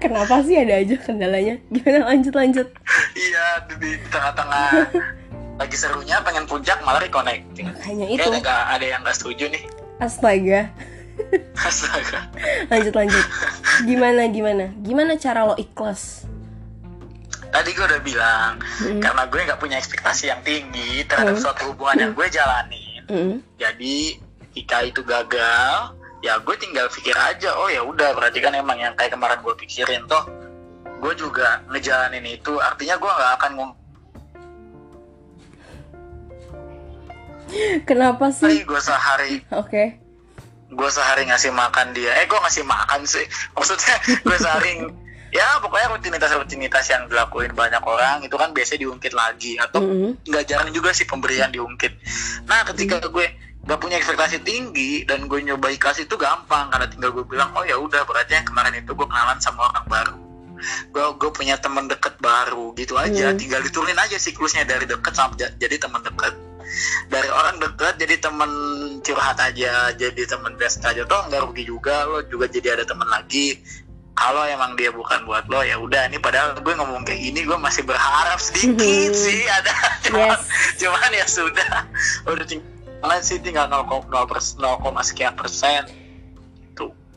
Kenapa 0.02 0.44
sih 0.44 0.60
ada 0.60 0.76
aja 0.76 0.96
kendalanya? 1.00 1.56
Gimana? 1.72 2.12
Lanjut 2.12 2.34
lanjut. 2.36 2.68
Iya 3.16 3.64
di 3.80 3.96
tengah-tengah. 4.12 4.92
Lagi 5.56 5.76
serunya 5.76 6.20
pengen 6.20 6.44
puncak 6.44 6.80
malah 6.84 7.00
reconnecting. 7.00 7.68
Makanya 7.68 8.06
itu. 8.12 8.28
Kayaknya 8.28 8.56
ada 8.68 8.84
yang 8.84 9.00
gak 9.04 9.16
setuju 9.16 9.48
nih. 9.48 9.64
Astaga. 10.00 10.68
Astaga. 11.56 12.28
Lanjut 12.68 12.94
lanjut. 12.96 13.24
Gimana 13.88 14.28
gimana? 14.28 14.64
Gimana 14.84 15.16
cara 15.16 15.48
lo 15.48 15.56
ikhlas 15.56 16.28
tadi 17.50 17.70
gue 17.74 17.84
udah 17.86 18.02
bilang 18.02 18.52
mm. 18.62 19.02
karena 19.02 19.22
gue 19.26 19.40
nggak 19.50 19.60
punya 19.60 19.76
ekspektasi 19.78 20.30
yang 20.30 20.40
tinggi 20.46 21.02
terhadap 21.06 21.36
mm. 21.36 21.42
suatu 21.42 21.74
hubungan 21.74 21.94
mm. 21.98 22.02
yang 22.02 22.12
gue 22.14 22.26
jalanin 22.30 23.02
mm. 23.10 23.34
jadi 23.58 23.96
jika 24.54 24.76
itu 24.86 25.02
gagal 25.02 25.94
ya 26.22 26.38
gue 26.38 26.56
tinggal 26.58 26.86
pikir 26.90 27.14
aja 27.14 27.54
oh 27.58 27.68
ya 27.68 27.82
udah 27.82 28.14
berarti 28.14 28.38
kan 28.38 28.54
emang 28.54 28.78
yang 28.78 28.94
kayak 28.94 29.14
kemarin 29.14 29.38
gue 29.42 29.54
pikirin 29.58 30.06
toh 30.06 30.24
gue 31.00 31.12
juga 31.16 31.64
ngejalanin 31.72 32.26
itu 32.28 32.56
artinya 32.60 32.96
gue 33.00 33.10
nggak 33.10 33.34
akan 33.40 33.52
ngomong 33.58 33.78
Kenapa 37.82 38.30
sih? 38.30 38.62
Gue 38.62 38.78
sehari. 38.78 39.42
Oke. 39.50 39.66
Okay. 39.66 39.88
Gue 40.70 40.86
sehari 40.86 41.26
ngasih 41.26 41.50
makan 41.50 41.90
dia. 41.90 42.14
Eh, 42.22 42.30
gue 42.30 42.38
ngasih 42.38 42.62
makan 42.62 43.02
sih. 43.02 43.26
Maksudnya 43.58 43.94
gue 44.22 44.36
sehari 44.38 44.86
ya 45.30 45.62
pokoknya 45.62 45.94
rutinitas-rutinitas 45.94 46.84
yang 46.90 47.02
dilakuin 47.06 47.54
banyak 47.54 47.82
orang 47.82 48.22
itu 48.26 48.34
kan 48.34 48.50
biasanya 48.50 48.80
diungkit 48.86 49.14
lagi 49.14 49.58
atau 49.58 49.80
nggak 49.82 50.18
mm 50.18 50.26
-hmm. 50.26 50.46
jarang 50.46 50.70
juga 50.74 50.90
sih 50.90 51.06
pemberian 51.06 51.50
diungkit. 51.54 51.92
Nah, 52.50 52.66
ketika 52.66 52.98
mm 52.98 53.04
-hmm. 53.06 53.14
gue 53.14 53.26
gak 53.60 53.76
punya 53.76 54.00
ekspektasi 54.00 54.40
tinggi 54.40 55.04
dan 55.04 55.28
gue 55.28 55.36
nyoba 55.44 55.68
ikhlas 55.68 56.00
itu 56.00 56.16
gampang 56.16 56.72
karena 56.72 56.88
tinggal 56.88 57.12
gue 57.12 57.24
bilang 57.28 57.52
oh 57.52 57.60
ya 57.60 57.76
udah 57.76 58.08
berarti 58.08 58.40
yang 58.40 58.46
kemarin 58.48 58.72
itu 58.72 58.96
gue 58.96 59.04
kenalan 59.04 59.36
sama 59.36 59.68
orang 59.68 59.84
baru 59.84 60.16
gue 60.92 61.04
gue 61.20 61.30
punya 61.32 61.56
teman 61.60 61.88
deket 61.88 62.16
baru 62.20 62.72
gitu 62.76 62.96
aja 62.96 63.32
hmm. 63.32 63.38
tinggal 63.40 63.60
diturunin 63.60 63.96
aja 63.96 64.16
siklusnya 64.16 64.64
dari 64.64 64.88
deket 64.88 65.12
sampai 65.12 65.52
jadi 65.60 65.76
teman 65.76 66.00
deket 66.00 66.34
dari 67.12 67.28
orang 67.28 67.60
deket 67.60 67.94
jadi 68.00 68.14
teman 68.20 68.50
curhat 69.04 69.36
aja 69.40 69.92
jadi 69.92 70.22
teman 70.24 70.56
best 70.56 70.80
aja 70.84 71.04
toh 71.04 71.20
nggak 71.28 71.40
rugi 71.44 71.64
juga 71.68 72.08
lo 72.08 72.24
juga 72.28 72.48
jadi 72.48 72.80
ada 72.80 72.84
teman 72.88 73.08
lagi 73.08 73.60
kalau 74.14 74.44
emang 74.44 74.76
dia 74.76 74.92
bukan 74.92 75.24
buat 75.24 75.48
lo 75.48 75.64
ya 75.64 75.80
udah. 75.80 76.12
Ini 76.12 76.20
padahal 76.20 76.60
gue 76.60 76.74
ngomong 76.76 77.08
kayak 77.08 77.20
gini 77.24 77.40
gue 77.46 77.56
masih 77.56 77.82
berharap 77.88 78.36
sedikit 78.36 79.12
hmm. 79.12 79.16
sih 79.16 79.48
ada. 79.48 79.72
Cuman, 80.04 80.36
yes. 80.36 80.42
cuman 80.80 81.10
ya 81.14 81.26
sudah. 81.28 81.72
Udah 82.26 82.46
lain 83.00 83.22
sih 83.24 83.40
tinggal 83.40 83.70
0,0 83.70 84.12
sekian 85.06 85.32
persen. 85.32 85.88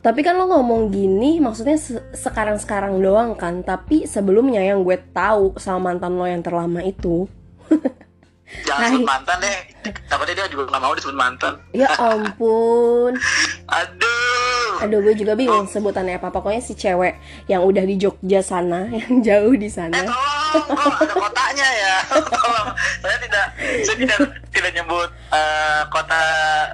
Tapi 0.04 0.20
kan 0.20 0.36
lo 0.36 0.44
ngomong 0.44 0.92
gini 0.92 1.40
maksudnya 1.40 1.80
sekarang-sekarang 2.12 3.00
doang 3.00 3.32
kan. 3.32 3.64
Tapi 3.64 4.04
sebelumnya 4.04 4.60
yang 4.60 4.84
gue 4.84 5.00
tahu 5.00 5.56
sama 5.56 5.92
mantan 5.92 6.20
lo 6.20 6.28
yang 6.28 6.44
terlama 6.44 6.84
itu. 6.84 7.24
Jangan 8.68 9.00
sebut 9.00 9.08
mantan 9.08 9.40
deh. 9.40 9.58
Takutnya 10.04 10.44
dia 10.44 10.46
juga 10.52 10.76
gak 10.76 10.82
mau 10.84 10.92
disebut 10.92 11.16
mantan. 11.16 11.56
Ya 11.72 11.88
ampun. 12.12 13.16
Aduh 13.64 14.53
Aduh 14.84 15.00
gue 15.00 15.14
juga 15.16 15.32
bingung 15.32 15.64
sebutannya 15.64 16.20
apa. 16.20 16.28
Pokoknya 16.28 16.60
si 16.60 16.76
cewek 16.76 17.16
yang 17.48 17.64
udah 17.64 17.84
di 17.88 17.96
Jogja 17.96 18.44
sana 18.44 18.86
Yang 19.00 19.14
jauh 19.24 19.54
di 19.56 19.68
sana. 19.72 20.04
Eh 20.04 20.62
tolong 20.68 20.92
kok 20.94 21.02
ada 21.02 21.14
kotanya 21.16 21.68
ya. 21.68 21.94
Tolong. 22.34 22.68
Saya 23.00 23.16
tidak 23.18 23.46
Saya 23.82 23.96
tidak 23.98 24.18
tidak 24.52 24.70
nyebut 24.76 25.08
uh, 25.32 25.82
kota 25.88 26.22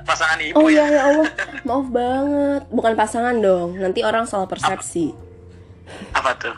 pasangan 0.05 0.39
ibu 0.43 0.59
Oh 0.59 0.69
iya 0.69 0.85
ya 0.91 1.01
Allah. 1.07 1.31
Maaf 1.67 1.89
banget. 1.89 2.63
Bukan 2.69 2.93
pasangan 2.99 3.37
dong. 3.39 3.79
Nanti 3.79 4.03
orang 4.03 4.27
soal 4.27 4.51
persepsi. 4.51 5.15
Apa, 6.13 6.35
apa 6.35 6.43
tuh? 6.43 6.57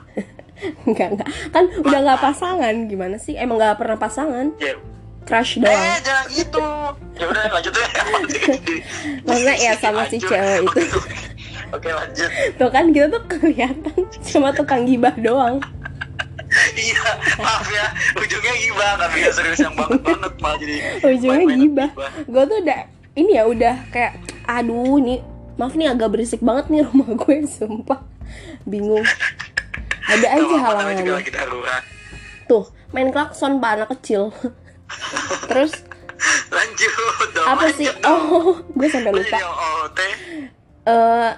enggak 0.62 1.18
enggak 1.18 1.28
kan 1.50 1.64
udah 1.82 1.98
nggak 2.06 2.20
pasangan. 2.22 2.74
Gimana 2.86 3.16
sih? 3.18 3.34
Emang 3.34 3.58
nggak 3.58 3.78
pernah 3.78 3.98
pasangan? 3.98 4.54
Ya. 4.58 4.78
Crush 5.22 5.62
doang. 5.62 5.70
Eh 5.70 5.98
jangan 6.02 6.26
gitu. 6.34 6.66
Ya 7.14 7.24
udah 7.30 7.42
lanjut 7.54 7.72
deh. 7.74 7.88
Maksudnya 9.22 9.54
ya 9.54 9.72
sama 9.78 10.02
si 10.10 10.18
cewek 10.18 10.66
itu 10.66 10.98
oke 11.72 11.88
lanjut. 11.88 12.30
Tuh 12.60 12.70
kan 12.70 12.84
kita 12.92 13.06
tuh 13.10 13.22
kelihatan 13.28 13.98
cuma 14.28 14.52
tukang 14.52 14.84
gibah 14.84 15.14
doang. 15.18 15.58
Iya 16.76 17.04
maaf 17.40 17.64
ya. 17.72 17.86
Ujungnya 18.16 18.54
gibah 18.60 18.90
kan 19.00 19.08
bisa 19.16 19.30
serius 19.32 19.60
yang 19.64 19.72
banget 19.72 20.00
banget 20.04 20.32
malah 20.40 20.58
jadi 20.60 20.76
ujungnya 21.00 21.46
gibah. 21.56 21.90
gue 22.28 22.42
tuh 22.44 22.58
udah 22.60 22.80
ini 23.16 23.30
ya 23.36 23.44
udah 23.48 23.74
kayak 23.88 24.20
aduh 24.44 25.00
ini 25.00 25.24
maaf 25.56 25.72
nih 25.76 25.88
agak 25.88 26.12
berisik 26.12 26.44
banget 26.44 26.68
nih 26.68 26.84
rumah 26.84 27.08
gue 27.16 27.36
sumpah. 27.48 28.00
Bingung. 28.68 29.04
Ada 30.12 30.26
aja 30.36 30.54
halangannya 30.60 31.04
tuh 32.52 32.68
main 32.92 33.08
klakson 33.08 33.56
pak 33.64 33.70
anak 33.80 33.88
kecil. 33.96 34.28
Terus 35.48 35.72
lanjut 36.52 36.92
dong 37.32 37.46
apa 37.48 37.66
sih? 37.72 37.88
oh 38.04 38.60
gue 38.60 38.88
sampai 38.92 39.10
lupa. 39.10 39.38
uh, 40.86 41.32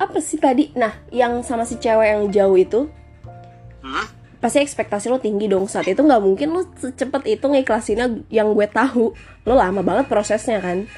apa 0.00 0.16
sih 0.24 0.40
tadi 0.40 0.72
nah 0.72 0.96
yang 1.12 1.44
sama 1.44 1.68
si 1.68 1.76
cewek 1.76 2.08
yang 2.08 2.22
jauh 2.32 2.56
itu 2.56 2.80
hmm? 3.84 4.20
pasti 4.40 4.64
ekspektasi 4.64 5.12
lo 5.12 5.20
tinggi 5.20 5.46
dong. 5.46 5.68
Saat 5.68 5.92
itu 5.92 6.00
nggak 6.00 6.22
mungkin 6.24 6.48
lo 6.56 6.64
secepat 6.80 7.28
itu 7.28 7.44
ngiklasinnya 7.44 8.24
yang 8.32 8.56
gue 8.56 8.66
tahu. 8.66 9.12
Lo 9.44 9.54
lama 9.54 9.84
banget 9.84 10.08
prosesnya 10.08 10.58
kan? 10.64 10.88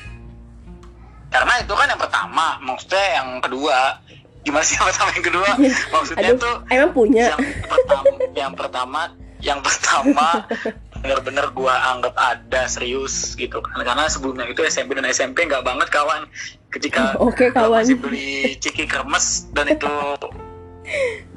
Karena 1.29 1.53
itu 1.59 1.75
kan 1.75 1.91
yang 1.91 1.99
pertama 2.01 2.57
maksudnya 2.63 3.19
yang 3.19 3.29
kedua. 3.43 3.99
Gimana 4.47 4.65
sih 4.67 4.75
yang 4.79 4.87
pertama 4.91 5.11
yang 5.15 5.27
kedua? 5.27 5.49
Maksudnya 5.95 6.31
Aduh, 6.35 6.43
tuh 6.43 6.55
emang 6.75 6.91
punya. 6.91 7.25
yang 7.31 7.43
pertama 7.63 8.11
yang 8.35 8.53
pertama 8.59 9.01
yang 9.39 9.61
pertama 9.63 10.29
bener-bener 11.03 11.51
gue 11.51 11.75
anggap 11.75 12.15
ada 12.15 12.63
serius 12.71 13.35
gitu 13.35 13.59
kan 13.59 13.83
karena 13.83 14.07
sebelumnya 14.07 14.47
itu 14.47 14.63
SMP 14.63 14.95
dan 14.95 15.07
SMP 15.11 15.51
nggak 15.51 15.67
banget 15.67 15.91
kawan 15.91 16.31
ketika 16.71 17.15
okay, 17.27 17.51
kawan 17.51 17.83
masih 17.83 17.99
beli 17.99 18.55
ciki 18.63 18.87
kremes 18.87 19.51
dan 19.51 19.67
itu 19.67 19.91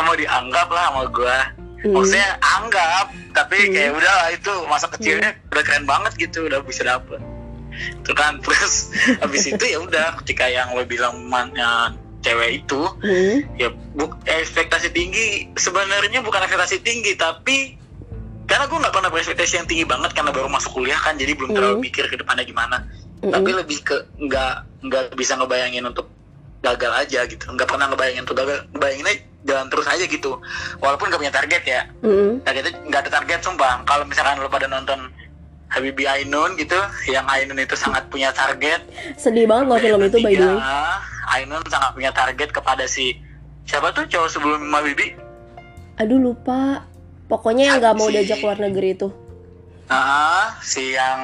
mau 0.00 0.16
dianggap 0.16 0.68
lah 0.72 0.84
sama 0.90 1.04
gue 1.12 1.36
hmm. 1.86 1.92
maksudnya 1.94 2.28
anggap 2.42 3.06
tapi 3.32 3.56
hmm. 3.68 3.72
kayak 3.72 3.92
udah 3.94 4.12
lah 4.20 4.28
itu 4.34 4.52
masa 4.66 4.86
kecilnya 4.90 5.30
hmm. 5.32 5.52
udah 5.54 5.62
keren 5.64 5.84
banget 5.86 6.12
gitu 6.18 6.50
udah 6.50 6.60
bisa 6.66 6.82
dapet 6.82 7.20
itu 7.70 8.12
kan 8.12 8.38
terus 8.44 8.90
habis 9.22 9.46
itu 9.46 9.64
ya 9.64 9.78
udah 9.80 10.18
ketika 10.24 10.50
yang 10.50 10.72
lo 10.74 10.82
bilang 10.84 11.24
mannya 11.30 11.94
cewek 12.20 12.64
itu 12.64 12.80
hmm. 13.00 13.36
ya 13.56 13.68
buk, 13.96 14.12
ekspektasi 14.28 14.92
tinggi 14.92 15.48
sebenarnya 15.56 16.20
bukan 16.20 16.44
ekspektasi 16.44 16.84
tinggi 16.84 17.16
tapi 17.16 17.80
karena 18.44 18.66
gue 18.66 18.78
nggak 18.82 18.94
pernah 18.94 19.10
berekspektasi 19.14 19.62
yang 19.62 19.68
tinggi 19.70 19.86
banget 19.86 20.10
karena 20.10 20.34
baru 20.34 20.50
masuk 20.50 20.74
kuliah 20.74 20.98
kan 20.98 21.14
jadi 21.14 21.38
belum 21.38 21.54
terlalu 21.54 21.76
hmm. 21.78 21.84
mikir 21.86 22.04
ke 22.10 22.16
depannya 22.18 22.42
gimana. 22.42 22.82
Hmm. 23.20 23.36
tapi 23.36 23.52
lebih 23.52 23.84
ke 23.84 23.96
nggak 24.16 24.54
nggak 24.80 25.04
bisa 25.12 25.36
ngebayangin 25.36 25.84
untuk 25.84 26.08
gagal 26.64 26.92
aja 26.98 27.28
gitu. 27.28 27.44
Nggak 27.52 27.68
pernah 27.68 27.86
ngebayangin 27.92 28.24
untuk 28.24 28.36
gagal. 28.42 28.64
Ngebayanginnya 28.72 29.14
jalan 29.44 29.66
terus 29.68 29.86
aja 29.86 30.04
gitu. 30.08 30.40
Walaupun 30.80 31.12
gak 31.12 31.20
punya 31.20 31.32
target 31.32 31.62
ya. 31.64 31.80
Mm. 32.00 32.40
targetnya 32.44 32.72
nggak 32.88 33.00
ada 33.06 33.10
target 33.20 33.40
sumpah. 33.44 33.84
Kalau 33.84 34.04
misalkan 34.08 34.40
lo 34.40 34.48
pada 34.48 34.66
nonton 34.66 35.12
Habibi 35.70 36.08
Ainun 36.08 36.58
gitu 36.58 36.80
yang 37.12 37.28
Ainun 37.28 37.60
itu 37.60 37.76
sangat 37.76 38.08
punya 38.10 38.34
target. 38.34 38.82
Sedih 39.14 39.46
banget 39.46 39.68
loh 39.68 39.78
film 39.78 40.00
itu 40.00 40.18
by 40.24 40.34
the 40.34 40.48
way 40.58 40.60
Ainun 41.38 41.62
sangat 41.70 41.94
punya 41.94 42.10
target 42.10 42.50
kepada 42.50 42.84
si 42.90 43.18
siapa 43.68 43.94
tuh 43.94 44.06
cowok 44.10 44.28
sebelum 44.30 44.60
Habibi 44.70 45.14
aduh 46.00 46.18
lupa 46.18 46.88
pokoknya 47.28 47.76
yang 47.76 47.76
nggak 47.78 47.96
mau 47.96 48.08
si, 48.08 48.14
diajak 48.16 48.40
luar 48.42 48.58
negeri 48.58 48.88
itu 48.96 49.08
ah 49.90 50.56
si 50.64 50.96
yang 50.96 51.20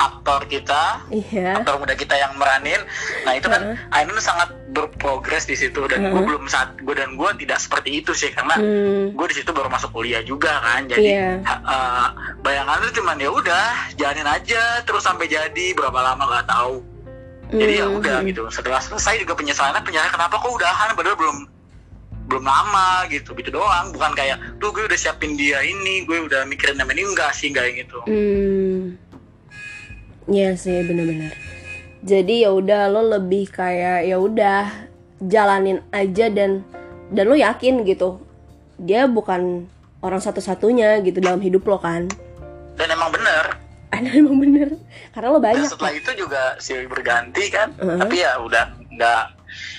aktor 0.00 0.46
kita, 0.48 1.04
iya. 1.10 1.60
aktor 1.60 1.76
muda 1.82 1.92
kita 1.92 2.14
yang 2.16 2.32
meranin. 2.38 2.80
Nah 3.26 3.36
itu 3.36 3.46
kan 3.50 3.76
uh. 3.76 3.96
Ainun 3.98 4.16
sangat 4.22 4.54
berprogres 4.70 5.44
di 5.44 5.58
situ 5.58 5.84
dan 5.90 6.08
uh. 6.08 6.10
gue 6.14 6.22
belum 6.24 6.46
saat 6.46 6.78
gue 6.80 6.94
dan 6.94 7.18
gue 7.18 7.30
tidak 7.42 7.58
seperti 7.58 8.00
itu 8.00 8.14
sih 8.14 8.30
karena 8.30 8.56
hmm. 8.56 9.18
gue 9.18 9.26
di 9.28 9.36
situ 9.36 9.50
baru 9.50 9.68
masuk 9.68 9.92
kuliah 9.92 10.22
juga 10.24 10.62
kan. 10.62 10.88
Jadi 10.88 11.10
yeah. 11.10 11.36
Iya. 11.42 11.56
uh, 11.66 12.08
bayangan 12.40 12.80
itu 12.86 13.02
cuman 13.02 13.16
ya 13.20 13.30
udah 13.30 13.66
jalanin 13.98 14.28
aja 14.28 14.62
terus 14.86 15.04
sampai 15.04 15.26
jadi 15.28 15.66
berapa 15.76 15.98
lama 16.00 16.22
nggak 16.24 16.48
tahu. 16.48 16.74
Jadi 17.50 17.72
ya 17.82 17.86
udah 17.90 18.16
hmm. 18.22 18.28
gitu. 18.30 18.42
Setelah 18.50 18.78
selesai 18.78 19.22
juga 19.22 19.34
penyesalan 19.34 19.82
penyesalan 19.82 20.14
kenapa 20.14 20.38
kok 20.38 20.50
udahan? 20.54 20.94
Padahal 20.94 21.16
belum 21.18 21.38
belum 22.30 22.44
lama 22.46 23.06
gitu. 23.10 23.34
Gitu 23.34 23.50
doang. 23.50 23.90
Bukan 23.90 24.14
kayak 24.14 24.38
tuh 24.62 24.70
gue 24.70 24.86
udah 24.86 24.98
siapin 24.98 25.34
dia 25.34 25.58
ini 25.66 26.06
gue 26.06 26.22
udah 26.30 26.46
mikirin 26.46 26.78
namanya 26.78 27.02
ini. 27.02 27.10
Enggak 27.10 27.30
sih 27.34 27.50
enggak 27.50 27.74
gitu. 27.74 27.98
Hmm. 28.06 28.94
Iya 30.30 30.54
sih 30.54 30.86
bener-bener. 30.86 31.34
Jadi 32.06 32.46
ya 32.46 32.50
udah 32.54 32.88
lo 32.88 33.02
lebih 33.18 33.50
kayak 33.50 34.08
ya 34.08 34.16
udah 34.16 34.70
jalanin 35.20 35.84
aja 35.90 36.30
dan 36.30 36.62
dan 37.10 37.24
lo 37.26 37.34
yakin 37.34 37.82
gitu. 37.82 38.22
Dia 38.80 39.04
bukan 39.10 39.68
orang 40.00 40.22
satu-satunya 40.22 41.04
gitu 41.04 41.20
dalam 41.20 41.42
hidup 41.42 41.66
lo 41.66 41.76
kan. 41.76 42.08
Dan 42.78 42.88
emang 42.88 43.12
bener 43.12 43.39
ada 44.00 44.10
emang 44.20 44.40
bener 44.40 44.80
karena 45.12 45.28
lo 45.28 45.38
banyak 45.38 45.64
dan 45.64 45.70
setelah 45.70 45.92
kan? 45.92 46.00
itu 46.00 46.10
juga 46.16 46.42
sih 46.56 46.76
berganti 46.88 47.44
kan 47.52 47.68
uh 47.76 47.84
-huh. 47.84 47.98
tapi 48.02 48.16
ya 48.24 48.32
udah 48.40 48.64
nggak 48.96 49.24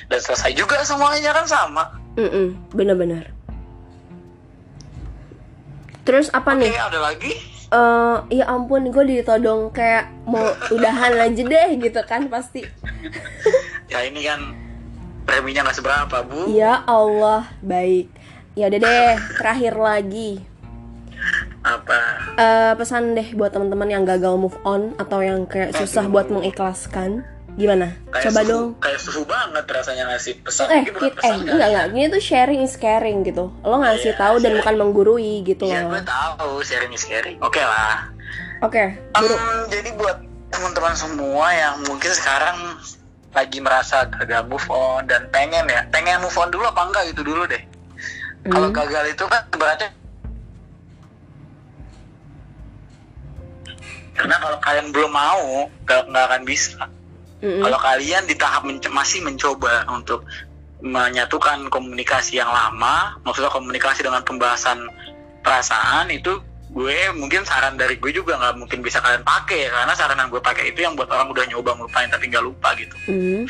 dan 0.07 0.19
selesai 0.19 0.51
juga 0.53 0.83
semuanya 0.85 1.31
kan 1.33 1.47
sama 1.47 2.01
Mm 2.19 2.75
bener-bener. 2.75 3.31
Terus 6.03 6.27
apa 6.33 6.57
okay, 6.57 6.67
nih? 6.67 6.73
ada 6.75 6.99
lagi? 6.99 7.33
Uh, 7.71 8.19
ya 8.27 8.51
ampun, 8.51 8.91
gue 8.91 9.05
ditodong 9.07 9.71
kayak 9.71 10.11
mau 10.27 10.43
udahan 10.75 11.15
aja 11.15 11.39
deh 11.39 11.69
gitu 11.79 12.01
kan 12.03 12.27
pasti. 12.27 12.67
ya 13.91 14.03
ini 14.03 14.27
kan 14.27 14.51
preminya 15.23 15.63
nggak 15.63 15.77
seberapa 15.79 16.17
bu. 16.27 16.51
Ya 16.51 16.83
Allah, 16.83 17.47
baik. 17.63 18.11
Ya 18.59 18.67
udah 18.67 18.79
deh, 18.83 19.13
terakhir 19.39 19.73
lagi. 19.79 20.43
Apa? 21.63 22.20
Uh, 22.41 22.73
pesan 22.73 23.13
deh 23.13 23.37
buat 23.37 23.53
teman-teman 23.53 23.85
yang 23.85 24.01
gagal 24.01 24.33
move 24.33 24.57
on 24.65 24.97
atau 24.97 25.21
yang 25.21 25.45
kayak 25.45 25.77
susah 25.77 26.09
buat 26.09 26.33
mengikhlaskan 26.33 27.21
Gimana? 27.59 27.99
Kayak 28.15 28.23
Coba 28.31 28.39
suhu, 28.39 28.51
dong. 28.51 28.67
Kayak 28.79 28.99
suhu 29.03 29.21
banget 29.27 29.65
rasanya 29.67 30.03
ngasih 30.13 30.33
pesan. 30.39 30.65
Eh, 30.71 30.83
kit, 30.87 30.95
eh 30.95 31.11
pesan, 31.11 31.37
enggak 31.43 31.67
enggak. 31.67 31.85
Gini 31.91 32.05
tuh 32.07 32.23
sharing 32.23 32.61
is 32.63 32.75
caring 32.79 33.17
gitu. 33.27 33.45
Lo 33.63 33.75
ngasih 33.83 34.15
yeah, 34.15 34.19
tahu 34.19 34.35
dan 34.39 34.51
bukan 34.63 34.75
menggurui 34.79 35.43
gitu 35.43 35.67
yeah, 35.67 35.83
loh. 35.83 35.91
Iya, 35.91 35.99
gue 35.99 36.01
tahu 36.07 36.51
sharing 36.63 36.91
is 36.95 37.03
caring. 37.03 37.37
Oke 37.43 37.59
okay 37.59 37.65
lah. 37.67 38.07
Oke. 38.63 38.95
Okay, 38.95 39.35
um, 39.35 39.67
jadi 39.67 39.89
buat 39.99 40.17
teman-teman 40.51 40.93
semua 40.95 41.45
yang 41.51 41.75
mungkin 41.87 42.11
sekarang 42.15 42.57
lagi 43.31 43.59
merasa 43.63 44.07
gagal 44.07 44.43
move 44.47 44.67
on 44.71 45.07
dan 45.07 45.27
pengen 45.31 45.67
ya, 45.67 45.87
pengen 45.91 46.19
move 46.23 46.35
on 46.39 46.51
dulu 46.51 46.67
apa 46.67 46.87
enggak 46.87 47.03
gitu 47.11 47.21
dulu 47.27 47.43
deh. 47.47 47.63
Mm. 48.47 48.51
Kalau 48.53 48.69
gagal 48.71 49.05
itu 49.11 49.23
kan 49.27 49.43
berarti 49.53 49.85
karena 54.11 54.35
kalau 54.39 54.57
kalian 54.59 54.87
belum 54.91 55.11
mau 55.11 55.69
nggak 55.87 56.25
akan 56.27 56.43
bisa 56.43 56.89
Mm-hmm. 57.41 57.61
Kalau 57.65 57.79
kalian 57.81 58.23
di 58.29 58.35
tahap 58.37 58.61
men 58.69 58.77
masih 58.93 59.25
mencoba 59.25 59.89
untuk 59.89 60.21
menyatukan 60.81 61.73
komunikasi 61.73 62.37
yang 62.37 62.49
lama, 62.49 63.17
maksudnya 63.25 63.49
komunikasi 63.49 64.05
dengan 64.05 64.21
pembahasan 64.21 64.85
perasaan 65.41 66.13
itu 66.13 66.37
gue 66.71 67.11
mungkin 67.17 67.43
saran 67.43 67.75
dari 67.75 67.99
gue 67.99 68.15
juga 68.15 68.39
nggak 68.39 68.55
mungkin 68.55 68.79
bisa 68.79 69.03
kalian 69.03 69.27
pakai 69.27 69.67
karena 69.67 69.91
saran 69.91 70.15
yang 70.15 70.31
gue 70.31 70.39
pakai 70.39 70.71
itu 70.71 70.79
yang 70.85 70.95
buat 70.95 71.11
orang 71.11 71.27
udah 71.27 71.43
nyoba 71.51 71.75
ngelupain 71.75 72.07
tapi 72.13 72.29
nggak 72.29 72.45
lupa 72.45 72.69
gitu. 72.77 72.95
Mm. 73.09 73.43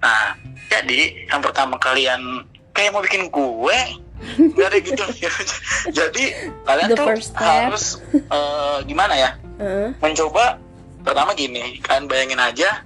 Nah, 0.00 0.26
jadi 0.70 1.00
yang 1.28 1.42
pertama 1.42 1.76
kalian 1.82 2.46
kayak 2.72 2.94
mau 2.94 3.02
bikin 3.02 3.26
kue 3.28 3.76
nggak 4.54 4.68
ada 4.70 4.78
gitu. 4.80 5.04
jadi 5.98 6.24
kalian 6.62 6.88
The 6.94 6.96
tuh 6.96 7.06
harus 7.34 8.00
uh, 8.30 8.80
gimana 8.86 9.18
ya? 9.18 9.30
Uh. 9.56 9.88
Mencoba 10.04 10.60
pertama 11.00 11.32
gini, 11.32 11.80
kalian 11.80 12.04
bayangin 12.10 12.40
aja 12.40 12.82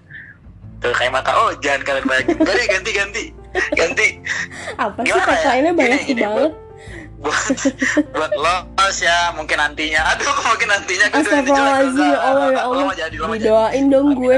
tuh 0.80 0.96
kayak 0.96 1.12
mata 1.12 1.32
oh 1.36 1.52
jangan 1.60 1.82
kalian 1.84 2.06
bayangin. 2.06 2.36
Deh 2.40 2.66
ganti 2.68 2.90
ganti 2.94 3.24
ganti. 3.74 4.08
Apa 4.78 4.98
sih 5.02 5.12
katanya 5.12 5.70
ya? 5.70 5.72
banyak 5.74 6.00
gini, 6.06 6.22
banget? 6.22 6.52
buat 7.20 7.52
buat 8.16 8.32
los 8.40 8.98
ya 9.04 9.28
mungkin 9.36 9.60
nantinya. 9.60 10.00
Aduh 10.16 10.36
mungkin 10.40 10.68
nantinya? 10.72 11.06
Gue 11.12 11.20
Astagfirullahaladzim 11.20 12.08
ya 12.08 12.18
Allah 12.24 12.46
ya 12.48 12.60
Allah. 12.64 12.94
jadi, 12.96 13.16
didoain 13.20 13.84
dong 13.92 14.08
gue. 14.16 14.36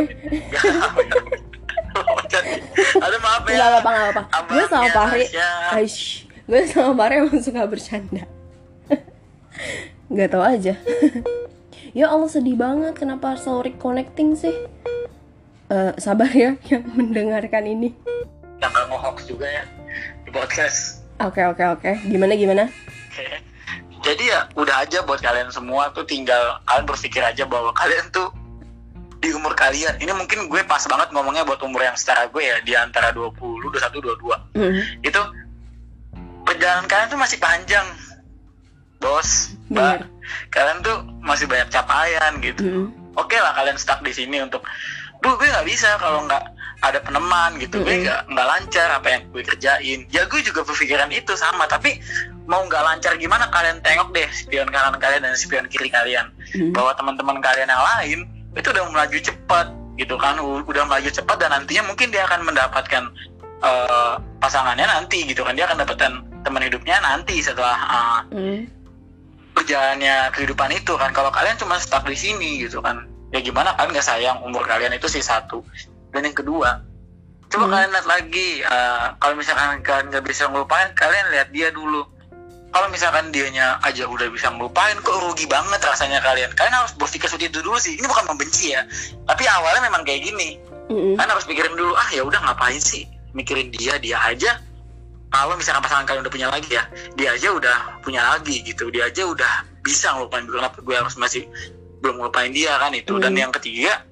Aduh 2.98 3.20
maaf 3.22 3.44
ya. 3.46 3.54
Gak 3.54 3.68
apa-apa 3.70 3.90
gak 3.90 4.10
apa-apa. 4.18 4.22
Gue 4.50 4.64
sama 4.66 4.88
Fahri 4.90 5.26
Aish. 5.78 6.26
Gue 6.50 6.60
sama 6.66 6.92
Fahri 6.98 7.14
emang 7.22 7.38
suka 7.38 7.62
bercanda. 7.70 8.26
Gak 10.16 10.28
tau 10.28 10.42
aja 10.44 10.74
Ya 11.92 12.08
Allah 12.08 12.28
sedih 12.28 12.56
banget 12.56 12.96
Kenapa 12.96 13.36
selalu 13.36 13.72
reconnecting 13.72 14.32
sih 14.32 14.56
uh, 15.72 15.92
sabar 16.00 16.28
ya 16.32 16.56
yang 16.72 16.84
mendengarkan 16.92 17.64
ini. 17.68 17.92
Mau 18.88 18.96
hoax 19.00 19.28
juga 19.28 19.48
ya 19.48 19.64
di 20.24 20.30
podcast. 20.30 21.04
Oke 21.20 21.40
okay, 21.40 21.44
oke 21.48 21.60
okay, 21.60 21.66
oke. 21.68 21.80
Okay. 22.00 22.12
Gimana 22.12 22.32
gimana? 22.36 22.64
Jadi 24.02 24.24
ya 24.28 24.50
udah 24.58 24.82
aja 24.82 25.04
buat 25.06 25.22
kalian 25.22 25.52
semua 25.54 25.92
tuh 25.94 26.02
tinggal 26.08 26.58
kalian 26.66 26.86
berpikir 26.86 27.22
aja 27.22 27.46
bahwa 27.46 27.70
kalian 27.76 28.10
tuh 28.10 28.30
di 29.22 29.30
umur 29.30 29.54
kalian 29.54 29.94
ini 30.02 30.10
mungkin 30.10 30.50
gue 30.50 30.62
pas 30.66 30.82
banget 30.82 31.14
ngomongnya 31.14 31.46
buat 31.46 31.62
umur 31.62 31.86
yang 31.86 31.94
setara 31.94 32.26
gue 32.26 32.42
ya 32.42 32.58
di 32.66 32.74
antara 32.74 33.14
20, 33.14 33.38
21, 33.38 34.58
22. 34.58 34.58
Mm. 34.58 34.80
Itu 35.06 35.20
perjalanan 36.42 36.86
kalian 36.90 37.08
tuh 37.14 37.20
masih 37.20 37.38
panjang. 37.38 37.86
Bos, 39.02 39.52
Mbak. 39.68 40.06
Kalian 40.54 40.78
tuh 40.86 40.96
masih 41.20 41.50
banyak 41.50 41.68
capaian 41.74 42.32
gitu. 42.38 42.62
Mm. 42.62 42.86
Oke 43.18 43.36
okay 43.36 43.40
lah 43.42 43.52
kalian 43.52 43.76
stuck 43.76 44.00
di 44.00 44.14
sini 44.14 44.40
untuk 44.40 44.64
duh 45.22 45.38
gue 45.38 45.46
nggak 45.46 45.66
bisa 45.70 45.94
kalau 46.02 46.26
nggak 46.26 46.42
ada 46.82 46.98
peneman 46.98 47.54
gitu 47.62 47.78
mm 47.78 47.82
-hmm. 47.86 47.86
gue 47.86 47.96
nggak 48.10 48.20
nggak 48.34 48.46
lancar 48.50 48.88
apa 48.90 49.08
yang 49.08 49.22
gue 49.30 49.42
kerjain 49.46 50.00
ya 50.10 50.26
gue 50.26 50.40
juga 50.42 50.66
berpikiran 50.66 51.14
itu 51.14 51.38
sama 51.38 51.70
tapi 51.70 52.02
mau 52.50 52.66
nggak 52.66 52.82
lancar 52.82 53.14
gimana 53.22 53.46
kalian 53.54 53.78
tengok 53.86 54.10
deh 54.10 54.26
spion 54.34 54.66
kanan 54.66 54.98
kalian 54.98 55.22
dan 55.22 55.38
spion 55.38 55.70
kiri 55.70 55.86
kalian 55.94 56.26
mm 56.26 56.58
-hmm. 56.58 56.70
bahwa 56.74 56.90
teman-teman 56.98 57.38
kalian 57.38 57.70
yang 57.70 57.84
lain 57.94 58.18
itu 58.58 58.68
udah 58.74 58.84
melaju 58.90 59.18
cepat 59.22 59.66
gitu 59.94 60.18
kan 60.18 60.34
udah 60.42 60.84
melaju 60.90 61.10
cepat 61.14 61.36
dan 61.38 61.54
nantinya 61.54 61.86
mungkin 61.86 62.10
dia 62.10 62.26
akan 62.26 62.42
mendapatkan 62.42 63.04
uh, 63.62 64.18
pasangannya 64.42 64.90
nanti 64.90 65.22
gitu 65.22 65.46
kan 65.46 65.54
dia 65.54 65.70
akan 65.70 65.86
dapatkan 65.86 66.12
teman 66.42 66.62
hidupnya 66.66 66.98
nanti 66.98 67.38
setelah 67.38 67.78
uh, 67.78 68.20
mm. 68.34 68.81
Perjalanannya 69.52 70.32
kehidupan 70.34 70.72
itu 70.72 70.96
kan. 70.96 71.12
Kalau 71.12 71.30
kalian 71.32 71.56
cuma 71.60 71.76
stuck 71.78 72.04
di 72.08 72.16
sini 72.16 72.64
gitu 72.64 72.80
kan 72.80 73.12
ya 73.32 73.40
gimana 73.40 73.72
kan 73.74 73.88
nggak 73.88 74.04
sayang 74.04 74.44
umur 74.44 74.62
kalian 74.68 74.92
itu 74.92 75.08
sih 75.08 75.24
satu. 75.24 75.64
Dan 76.12 76.28
yang 76.28 76.36
kedua 76.36 76.84
coba 77.48 77.64
hmm. 77.68 77.72
kalian 77.72 77.90
lihat 77.92 78.08
lagi 78.08 78.48
uh, 78.64 79.12
kalau 79.20 79.36
misalkan 79.36 79.84
kalian 79.84 80.08
nggak 80.08 80.24
bisa 80.24 80.48
ngelupain 80.48 80.92
kalian 80.94 81.26
lihat 81.32 81.48
dia 81.50 81.72
dulu. 81.72 82.04
Kalau 82.72 82.88
misalkan 82.88 83.28
dianya 83.28 83.76
aja 83.84 84.08
udah 84.08 84.32
bisa 84.32 84.48
ngelupain 84.48 84.96
kok 85.04 85.12
rugi 85.20 85.44
banget 85.44 85.80
rasanya 85.84 86.24
kalian. 86.24 86.48
Kalian 86.56 86.72
harus 86.72 86.96
berpikir 86.96 87.28
seperti 87.28 87.52
itu 87.52 87.60
dulu 87.60 87.76
sih. 87.76 88.00
Ini 88.00 88.08
bukan 88.08 88.32
membenci 88.32 88.72
ya 88.72 88.84
tapi 89.28 89.44
awalnya 89.48 89.88
memang 89.88 90.04
kayak 90.04 90.28
gini. 90.28 90.60
Mm-hmm. 90.92 91.14
kalian 91.16 91.30
harus 91.30 91.46
pikirin 91.48 91.72
dulu 91.78 91.94
ah 91.94 92.08
ya 92.12 92.20
udah 92.20 92.40
ngapain 92.42 92.76
sih 92.76 93.08
mikirin 93.32 93.72
dia? 93.72 93.96
Dia 93.96 94.20
aja 94.28 94.60
kalau 95.32 95.56
misalkan 95.56 95.82
pasangan 95.82 96.04
kalian 96.04 96.22
udah 96.28 96.34
punya 96.34 96.48
lagi 96.52 96.70
ya 96.76 96.84
dia 97.16 97.32
aja 97.32 97.48
udah 97.56 97.76
punya 98.04 98.20
lagi 98.20 98.60
gitu. 98.62 98.92
Dia 98.92 99.08
aja 99.08 99.24
udah 99.24 99.52
bisa 99.80 100.12
ngelupain 100.14 100.44
kenapa 100.44 100.78
gue 100.84 100.94
harus 100.94 101.16
masih 101.16 101.48
belum 102.04 102.20
ngelupain 102.20 102.52
dia 102.52 102.76
kan 102.76 102.92
itu. 102.92 103.16
Hmm. 103.16 103.22
dan 103.24 103.32
yang 103.34 103.52
ketiga 103.54 104.04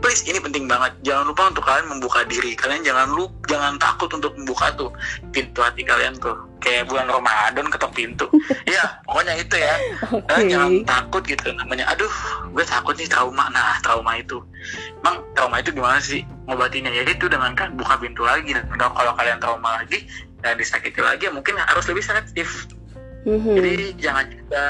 please 0.00 0.24
ini 0.28 0.38
penting 0.40 0.68
banget. 0.68 0.92
Jangan 1.04 1.24
lupa 1.32 1.48
untuk 1.48 1.64
kalian 1.64 1.88
membuka 1.88 2.24
diri. 2.28 2.52
Kalian 2.52 2.84
jangan 2.84 3.16
lu 3.16 3.28
jangan 3.48 3.80
takut 3.80 4.12
untuk 4.12 4.36
membuka 4.36 4.72
tuh 4.76 4.92
pintu 5.32 5.64
hati 5.64 5.82
kalian 5.84 6.16
tuh. 6.20 6.36
Kayak 6.60 6.88
bulan 6.90 7.08
Ramadan 7.08 7.68
ketok 7.70 7.92
pintu. 7.96 8.26
Ya 8.66 8.98
pokoknya 9.06 9.38
itu 9.38 9.56
ya. 9.56 9.74
Okay. 10.10 10.50
jangan 10.50 10.82
takut 10.84 11.22
gitu 11.24 11.54
namanya. 11.54 11.86
Aduh 11.94 12.10
gue 12.52 12.64
takut 12.66 12.98
nih 12.98 13.08
trauma. 13.08 13.48
Nah 13.48 13.78
trauma 13.80 14.18
itu. 14.18 14.42
Emang 15.00 15.22
trauma 15.38 15.62
itu 15.62 15.70
gimana 15.72 16.02
sih 16.02 16.26
ngobatinnya? 16.50 16.90
Ya 16.92 17.06
itu 17.06 17.30
dengan 17.30 17.54
kan 17.54 17.72
buka 17.78 17.96
pintu 17.96 18.26
lagi. 18.26 18.52
Dan 18.52 18.66
kalau 18.76 19.14
kalian 19.16 19.38
trauma 19.38 19.80
lagi 19.80 20.04
dan 20.40 20.56
disakiti 20.60 21.00
lagi 21.00 21.28
ya 21.28 21.32
mungkin 21.32 21.56
harus 21.56 21.86
lebih 21.88 22.04
selektif. 22.04 22.68
Mm-hmm. 23.26 23.54
jadi 23.58 23.74
jangan 23.98 24.26
juga 24.30 24.64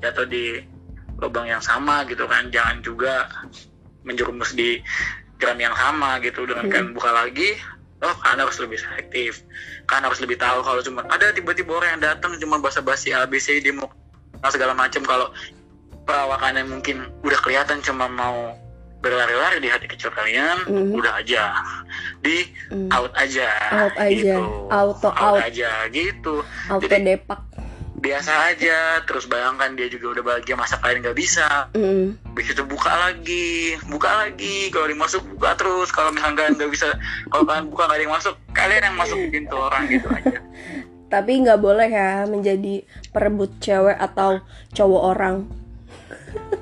jatuh 0.00 0.24
di 0.24 0.64
lubang 1.20 1.44
yang 1.44 1.60
sama 1.60 2.02
gitu 2.08 2.24
kan. 2.24 2.48
Jangan 2.48 2.80
juga 2.80 3.28
menjerumus 4.02 4.56
di 4.56 4.80
gram 5.36 5.60
yang 5.60 5.76
sama 5.76 6.18
gitu. 6.24 6.48
Dengan 6.48 6.66
kan 6.72 6.84
buka 6.96 7.10
lagi 7.12 7.58
oh 8.02 8.16
kan 8.24 8.40
harus 8.40 8.58
lebih 8.58 8.80
selektif. 8.80 9.44
Kan 9.86 10.02
harus 10.02 10.18
lebih 10.18 10.40
tahu 10.40 10.64
kalau 10.64 10.80
cuma 10.82 11.06
ada 11.06 11.30
tiba-tiba 11.30 11.78
orang 11.78 11.98
yang 11.98 12.02
datang 12.16 12.34
cuma 12.40 12.58
basa-basi 12.58 13.14
ABC 13.14 13.62
mau 13.76 13.90
segala 14.50 14.74
macam. 14.74 15.04
Kalau 15.06 15.30
perawakannya 16.02 16.66
mungkin 16.66 17.06
udah 17.22 17.38
kelihatan 17.44 17.78
cuma 17.84 18.10
mau 18.10 18.56
berlari-lari 19.02 19.58
di 19.58 19.68
hati 19.68 19.90
kecil 19.90 20.14
kalian 20.14 20.62
mm. 20.64 20.94
udah 20.94 21.18
aja. 21.18 21.50
Di 22.22 22.46
mm. 22.70 22.88
out 22.94 23.10
aja 23.18 23.50
out 23.74 23.94
aja. 23.98 24.14
gitu. 24.14 24.40
auto 24.70 25.10
out, 25.10 25.36
out. 25.36 25.38
aja 25.42 25.70
gitu. 25.90 26.46
Auto 26.70 26.86
Jadi, 26.86 27.18
depak. 27.18 27.42
biasa 28.02 28.50
aja 28.50 28.98
terus 29.06 29.30
bayangkan 29.30 29.78
dia 29.78 29.86
juga 29.86 30.18
udah 30.18 30.24
bahagia 30.26 30.54
masa 30.54 30.78
kalian 30.78 31.02
nggak 31.02 31.18
bisa. 31.18 31.66
Mm. 31.74 32.14
begitu 32.32 32.62
buka 32.62 32.94
lagi 32.94 33.74
buka 33.90 34.10
lagi. 34.22 34.70
Kalau 34.70 34.86
dimasuk 34.86 35.22
buka 35.34 35.58
terus. 35.58 35.90
Kalau 35.90 36.14
misalnya 36.14 36.38
kalian 36.38 36.54
nggak 36.62 36.70
bisa 36.70 36.88
kalau 37.26 37.42
kalian 37.42 37.66
buka 37.68 37.82
nggak 37.90 37.98
ada 37.98 38.04
yang 38.06 38.14
masuk 38.14 38.34
kalian 38.54 38.82
yang 38.86 38.96
masuk 38.96 39.18
pintu 39.34 39.56
orang 39.58 39.82
gitu 39.90 40.06
aja. 40.14 40.38
Tapi 41.12 41.44
nggak 41.44 41.60
boleh 41.60 41.90
ya 41.92 42.24
menjadi 42.24 42.88
perebut 43.12 43.60
cewek 43.60 43.98
atau 44.00 44.40
cowok 44.72 45.02
orang 45.12 45.44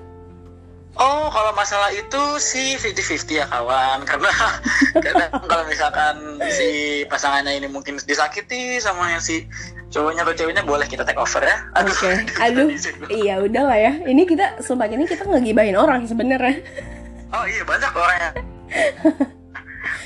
Oh, 1.00 1.32
kalau 1.32 1.56
masalah 1.56 1.88
itu 1.96 2.22
sih 2.36 2.76
50-50 2.76 3.40
ya 3.40 3.48
kawan. 3.48 4.04
Karena 4.04 4.28
karena 5.04 5.24
kalau 5.32 5.64
misalkan 5.64 6.36
si 6.52 7.02
pasangannya 7.08 7.56
ini 7.56 7.68
mungkin 7.72 7.96
disakiti 8.04 8.76
sama 8.84 9.08
yang 9.16 9.24
si 9.24 9.48
cowoknya 9.90 10.22
atau 10.28 10.36
ceweknya 10.36 10.62
boleh 10.62 10.84
kita 10.84 11.02
take 11.08 11.16
over 11.16 11.40
ya. 11.40 11.56
Oke. 11.80 11.92
Okay. 11.96 12.14
Aduh. 12.44 12.68
iya, 13.08 13.40
udah 13.40 13.62
lah 13.64 13.78
ya. 13.80 13.92
Ini 14.04 14.28
kita 14.28 14.60
sumpah 14.60 14.92
ini 14.92 15.08
kita 15.08 15.24
ngegibahin 15.24 15.80
orang 15.80 16.04
sebenarnya. 16.04 16.60
Oh 17.32 17.48
iya, 17.48 17.64
banyak 17.64 17.92
orang 17.96 18.18
ya. 18.20 18.30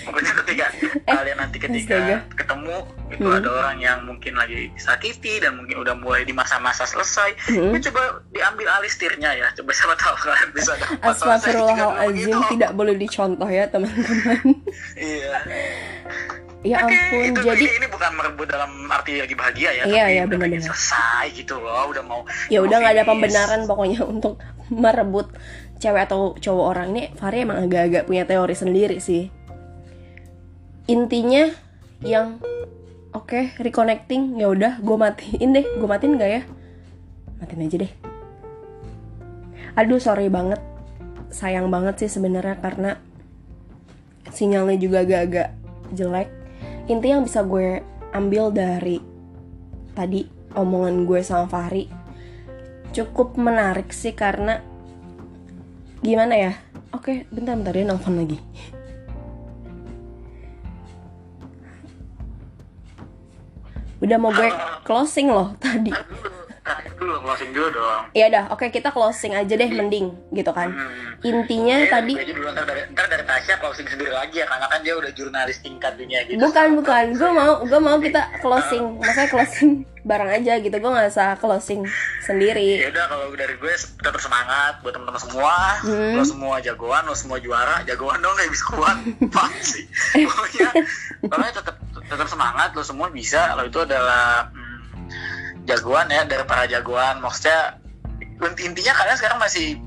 pokoknya 0.05 0.33
ketika 0.44 0.66
eh, 1.09 1.14
kalian 1.14 1.38
nanti 1.40 1.57
ketika 1.59 1.97
astaga. 1.97 2.16
ketemu 2.37 2.77
itu 3.14 3.27
hmm. 3.27 3.38
ada 3.38 3.49
orang 3.49 3.79
yang 3.79 3.99
mungkin 4.05 4.33
lagi 4.35 4.70
disakiti 4.75 5.38
dan 5.38 5.57
mungkin 5.57 5.77
udah 5.81 5.94
mulai 5.99 6.27
di 6.27 6.35
masa-masa 6.35 6.85
selesai 6.85 7.37
hmm. 7.55 7.73
ya 7.77 7.79
coba 7.90 8.03
diambil 8.35 8.66
alih 8.81 8.90
setirnya 8.90 9.31
ya 9.37 9.47
coba 9.55 9.70
siapa 9.70 9.94
tahu 9.97 10.14
kalian 10.27 10.51
bisa 10.53 10.73
dapat 10.77 10.99
Astagfirullahaladzim 11.14 12.38
tidak 12.59 12.70
boleh 12.75 12.94
dicontoh 12.99 13.49
ya 13.49 13.64
teman-teman 13.70 14.40
iya 14.99 15.38
Ya 16.64 16.81
Oke, 16.81 16.97
ampun, 16.97 17.29
itu, 17.29 17.40
jadi 17.44 17.64
ini 17.77 17.87
bukan 17.92 18.11
merebut 18.16 18.49
dalam 18.49 18.88
arti 18.88 19.20
lagi 19.20 19.37
bahagia 19.37 19.68
ya, 19.68 19.85
iya, 19.85 19.85
tapi 19.85 20.12
iya, 20.16 20.23
benar 20.25 20.49
benar. 20.49 20.64
selesai 20.64 21.25
gitu 21.37 21.61
loh, 21.61 21.92
udah 21.92 22.01
mau. 22.01 22.25
Ya 22.49 22.64
udah 22.64 22.81
nggak 22.81 22.94
ada 22.97 23.05
pembenaran 23.05 23.61
pokoknya 23.68 24.01
untuk 24.09 24.40
merebut 24.73 25.29
cewek 25.77 26.09
atau 26.09 26.33
cowok 26.40 26.64
orang 26.64 26.97
ini. 26.97 27.12
Fari 27.20 27.44
emang 27.44 27.68
agak-agak 27.68 28.09
punya 28.09 28.25
teori 28.25 28.57
sendiri 28.57 28.97
sih 28.97 29.29
intinya 30.85 31.49
yang 32.05 32.40
oke 33.16 33.31
okay, 33.31 33.44
reconnecting 33.61 34.37
ya 34.37 34.53
udah 34.53 34.81
gue 34.81 34.97
matiin 34.97 35.57
deh. 35.57 35.66
Gue 35.81 35.88
matiin 35.88 36.16
nggak 36.16 36.31
ya? 36.31 36.42
Matiin 37.40 37.64
aja 37.64 37.77
deh. 37.85 37.92
Aduh 39.75 39.99
sorry 39.99 40.29
banget. 40.29 40.61
Sayang 41.33 41.73
banget 41.73 42.05
sih 42.05 42.11
sebenarnya 42.11 42.61
karena 42.62 43.01
sinyalnya 44.31 44.77
juga 44.79 45.03
agak-agak 45.03 45.49
jelek. 45.97 46.29
Inti 46.87 47.07
yang 47.11 47.25
bisa 47.25 47.42
gue 47.42 47.81
ambil 48.14 48.55
dari 48.55 49.03
tadi 49.97 50.27
omongan 50.55 51.07
gue 51.07 51.20
sama 51.23 51.51
Fahri 51.51 51.90
cukup 52.94 53.35
menarik 53.35 53.90
sih 53.90 54.14
karena 54.14 54.62
gimana 55.99 56.35
ya? 56.38 56.53
Oke 56.94 57.27
bentar 57.35 57.59
bentar 57.59 57.75
dia 57.75 57.83
nelfon 57.83 58.14
lagi 58.14 58.38
udah 64.05 64.19
mau 64.21 64.31
gue 64.37 64.49
closing 64.85 65.33
loh 65.33 65.57
tadi. 65.64 65.90
Dulu 66.97 67.21
closing 67.21 67.51
dulu 67.53 67.69
dong. 67.77 68.03
Iya 68.17 68.27
dah 68.33 68.45
oke 68.53 68.73
kita 68.73 68.88
closing 68.88 69.37
aja 69.37 69.53
deh 69.53 69.69
mending 69.69 70.12
gitu 70.33 70.53
kan. 70.53 70.73
Hmm. 70.73 71.12
intinya 71.25 71.81
ya, 71.81 71.88
tadi 71.88 72.12
dulu, 72.21 72.53
ntar 72.53 72.69
dari, 72.69 72.85
ntar 72.93 73.09
dari 73.09 73.25
Tasya 73.25 73.57
closing 73.57 73.88
sendiri 73.88 74.12
lagi 74.12 74.45
ya 74.45 74.47
karena 74.49 74.69
kan 74.69 74.81
dia 74.85 74.93
udah 74.93 75.09
jurnalis 75.17 75.57
tingkat 75.64 75.97
dunia 75.97 76.21
gitu. 76.29 76.37
Bukan 76.37 76.77
bukan. 76.81 77.05
Gue 77.17 77.31
mau 77.33 77.53
gue 77.64 77.81
mau 77.81 77.97
kita 77.97 78.29
closing. 78.45 79.01
Maksudnya 79.01 79.29
closing 79.33 79.71
bareng 80.09 80.29
aja 80.29 80.61
gitu 80.61 80.77
gue 80.77 80.90
nggak 80.93 81.09
usah 81.09 81.37
closing 81.40 81.88
sendiri. 82.21 82.77
Ya 82.77 82.93
udah 82.93 83.05
kalau 83.09 83.33
dari 83.33 83.57
gue 83.57 83.73
tetap 83.73 84.21
semangat 84.21 84.85
buat 84.85 84.93
teman-teman 84.93 85.21
semua. 85.21 85.57
Hmm. 85.85 86.17
lo 86.17 86.25
semua 86.25 86.57
jagoan 86.61 87.05
lo 87.05 87.17
semua 87.17 87.37
juara 87.40 87.85
jagoan 87.85 88.21
dong 88.25 88.33
kayak 88.40 88.53
bisa 88.53 88.64
kuat 88.73 88.97
pasti 89.29 89.85
pokoknya 90.17 90.69
pokoknya 91.29 91.53
tetap 91.61 91.77
tetap 92.09 92.29
semangat 92.29 92.77
lo 92.77 92.83
semua 92.85 93.09
bisa. 93.09 93.57
Lo 93.57 93.67
itu 93.67 93.81
adalah 93.81 94.53
jagoan 95.64 96.09
ya 96.12 96.23
dari 96.29 96.45
para 96.45 96.69
jagoan. 96.69 97.21
Maksudnya 97.25 97.81
intinya 98.61 98.93
kalian 98.93 99.17
sekarang 99.17 99.38
masih 99.40 99.81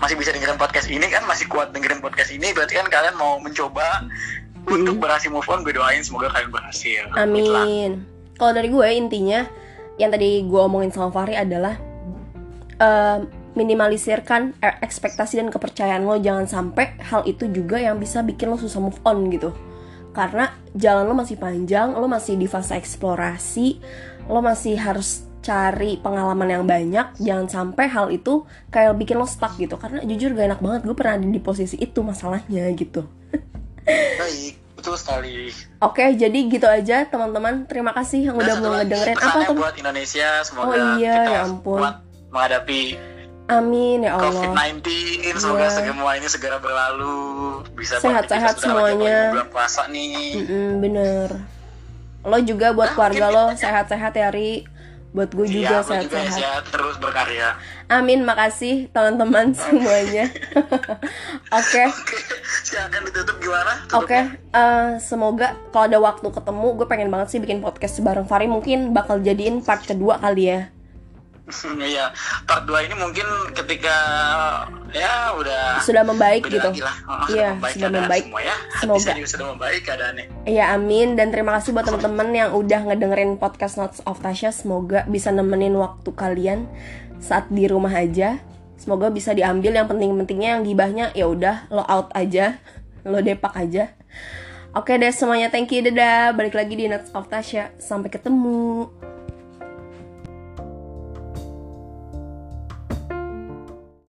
masih 0.00 0.16
bisa 0.16 0.32
dengerin 0.34 0.58
podcast 0.58 0.88
ini 0.90 1.06
kan? 1.06 1.22
Masih 1.28 1.46
kuat 1.46 1.70
dengerin 1.70 2.02
podcast 2.02 2.34
ini. 2.34 2.50
Berarti 2.50 2.78
kan 2.78 2.88
kalian 2.90 3.14
mau 3.14 3.38
mencoba 3.38 4.04
hmm. 4.66 4.74
untuk 4.74 4.96
berhasil 4.98 5.30
move 5.30 5.46
on 5.46 5.62
gue 5.62 5.74
doain 5.76 6.02
semoga 6.02 6.32
kalian 6.34 6.50
berhasil. 6.50 7.02
Amin. 7.14 8.02
Kalau 8.34 8.52
dari 8.56 8.68
gue 8.72 8.86
intinya 8.96 9.44
yang 10.00 10.10
tadi 10.10 10.42
gue 10.48 10.60
omongin 10.60 10.90
sama 10.90 11.12
Fahri 11.12 11.36
adalah 11.36 11.76
uh, 12.80 13.20
minimalisirkan 13.52 14.56
ekspektasi 14.62 15.38
dan 15.38 15.52
kepercayaan 15.52 16.02
lo. 16.08 16.16
Jangan 16.16 16.48
sampai 16.48 16.96
hal 17.04 17.22
itu 17.28 17.46
juga 17.52 17.76
yang 17.76 18.00
bisa 18.00 18.24
bikin 18.24 18.48
lo 18.48 18.56
susah 18.56 18.80
move 18.80 18.96
on 19.04 19.28
gitu 19.28 19.52
karena 20.10 20.50
jalan 20.74 21.06
lo 21.06 21.14
masih 21.14 21.36
panjang 21.38 21.94
lo 21.94 22.06
masih 22.10 22.34
di 22.34 22.46
fase 22.50 22.74
eksplorasi 22.74 23.78
lo 24.30 24.42
masih 24.42 24.78
harus 24.78 25.30
cari 25.40 25.96
pengalaman 25.98 26.48
yang 26.48 26.64
banyak. 26.68 27.16
Jangan 27.18 27.48
sampai 27.48 27.88
hal 27.88 28.12
itu 28.12 28.44
kayak 28.68 28.94
bikin 29.00 29.16
lo 29.16 29.26
stuck 29.26 29.56
gitu. 29.56 29.80
Karena 29.80 30.04
jujur 30.04 30.36
gak 30.36 30.46
enak 30.54 30.60
banget 30.60 30.80
gue 30.86 30.94
pernah 30.94 31.16
ada 31.16 31.26
di 31.26 31.40
posisi 31.40 31.76
itu 31.80 32.00
masalahnya 32.04 32.68
gitu. 32.76 33.08
Baik 34.20 34.54
betul 34.76 34.96
sekali. 34.96 35.52
Oke 35.84 36.04
jadi 36.16 36.38
gitu 36.48 36.68
aja 36.68 37.08
teman-teman. 37.08 37.66
Terima 37.66 37.92
kasih 37.96 38.30
yang 38.30 38.36
udah 38.36 38.54
mau 38.60 38.76
ngedengerin. 38.78 39.16
Apa 39.16 39.48
tuh 39.48 39.56
buat 39.56 39.74
Indonesia 39.76 40.44
semoga 40.44 40.68
oh 40.68 40.76
iya 41.00 41.14
kita 41.16 41.32
ya 41.32 41.40
ampun. 41.48 41.80
menghadapi 42.30 42.80
Amin 43.50 44.06
ya 44.06 44.14
Allah. 44.14 44.30
COVID-19 44.30 44.86
semoga 45.34 45.66
yeah. 45.66 45.74
semua 45.74 46.10
ini 46.14 46.28
segera 46.30 46.62
berlalu 46.62 47.18
bisa 47.74 47.98
sehat-sehat 47.98 48.62
semuanya. 48.62 49.34
Bulan 49.34 49.50
puasa 49.50 49.90
nih. 49.90 50.38
Mm 50.38 50.44
-mm, 50.46 50.68
bener 50.78 51.28
lo 52.24 52.38
juga 52.44 52.76
buat 52.76 52.92
keluarga 52.92 53.32
lo 53.32 53.44
sehat-sehat 53.56 54.12
ya 54.12 54.28
Ri 54.28 54.68
buat 55.10 55.34
gue 55.34 55.42
juga 55.50 55.82
sehat-sehat 55.82 56.38
ya, 56.38 56.52
terus 56.70 56.94
berkarya 57.00 57.58
amin 57.90 58.22
makasih 58.22 58.86
teman-teman 58.94 59.50
semuanya 59.58 60.30
oke 61.58 61.84
silakan 62.62 63.02
ditutup 63.08 63.36
gimana 63.42 63.72
oke 63.96 64.06
okay. 64.06 64.22
uh, 64.54 64.60
eh, 64.60 64.88
semoga 65.02 65.58
kalau 65.74 65.84
ada 65.90 65.98
waktu 65.98 66.28
ketemu 66.30 66.66
gue 66.76 66.86
pengen 66.86 67.10
banget 67.10 67.28
sih 67.34 67.40
bikin 67.42 67.58
podcast 67.64 67.98
bareng 68.04 68.28
Fari 68.28 68.46
mungkin 68.46 68.94
bakal 68.94 69.18
jadiin 69.18 69.64
part 69.64 69.82
kedua 69.82 70.20
kali 70.22 70.44
ya 70.46 70.60
Iya, 71.90 72.14
part 72.46 72.64
2 72.66 72.86
ini 72.86 72.94
mungkin 72.94 73.26
ketika 73.54 73.96
ya 74.90 75.34
udah 75.34 75.82
sudah 75.82 76.02
membaik 76.06 76.46
gitu. 76.46 76.70
Oh, 77.06 77.26
iya, 77.30 77.54
sudah 77.58 77.90
membaik. 77.90 78.24
Semua 78.30 78.42
ya. 78.42 78.56
Semoga 78.78 79.10
sudah 79.26 79.46
membaik 79.54 79.82
keadaannya. 79.86 80.24
Iya, 80.46 80.64
amin 80.74 81.18
dan 81.18 81.34
terima 81.34 81.58
kasih 81.58 81.74
buat 81.74 81.86
teman-teman 81.86 82.28
yang 82.34 82.50
udah 82.54 82.80
ngedengerin 82.90 83.38
podcast 83.38 83.78
Notes 83.78 84.00
of 84.06 84.18
Tasha. 84.22 84.54
Semoga 84.54 85.06
bisa 85.10 85.34
nemenin 85.34 85.74
waktu 85.74 86.10
kalian 86.14 86.70
saat 87.20 87.50
di 87.50 87.66
rumah 87.66 87.92
aja. 87.92 88.40
Semoga 88.80 89.12
bisa 89.12 89.36
diambil 89.36 89.76
yang 89.76 89.86
penting-pentingnya 89.90 90.56
yang 90.56 90.62
gibahnya 90.64 91.12
ya 91.12 91.28
udah 91.28 91.68
lo 91.68 91.84
out 91.84 92.08
aja, 92.16 92.56
lo 93.04 93.20
depak 93.20 93.52
aja. 93.52 93.92
Oke 94.70 94.96
deh 94.96 95.10
semuanya, 95.10 95.50
thank 95.50 95.74
you, 95.74 95.82
dadah. 95.82 96.30
Balik 96.32 96.54
lagi 96.54 96.78
di 96.78 96.86
Notes 96.86 97.10
of 97.10 97.26
Tasha. 97.26 97.74
Sampai 97.82 98.06
ketemu. 98.06 98.86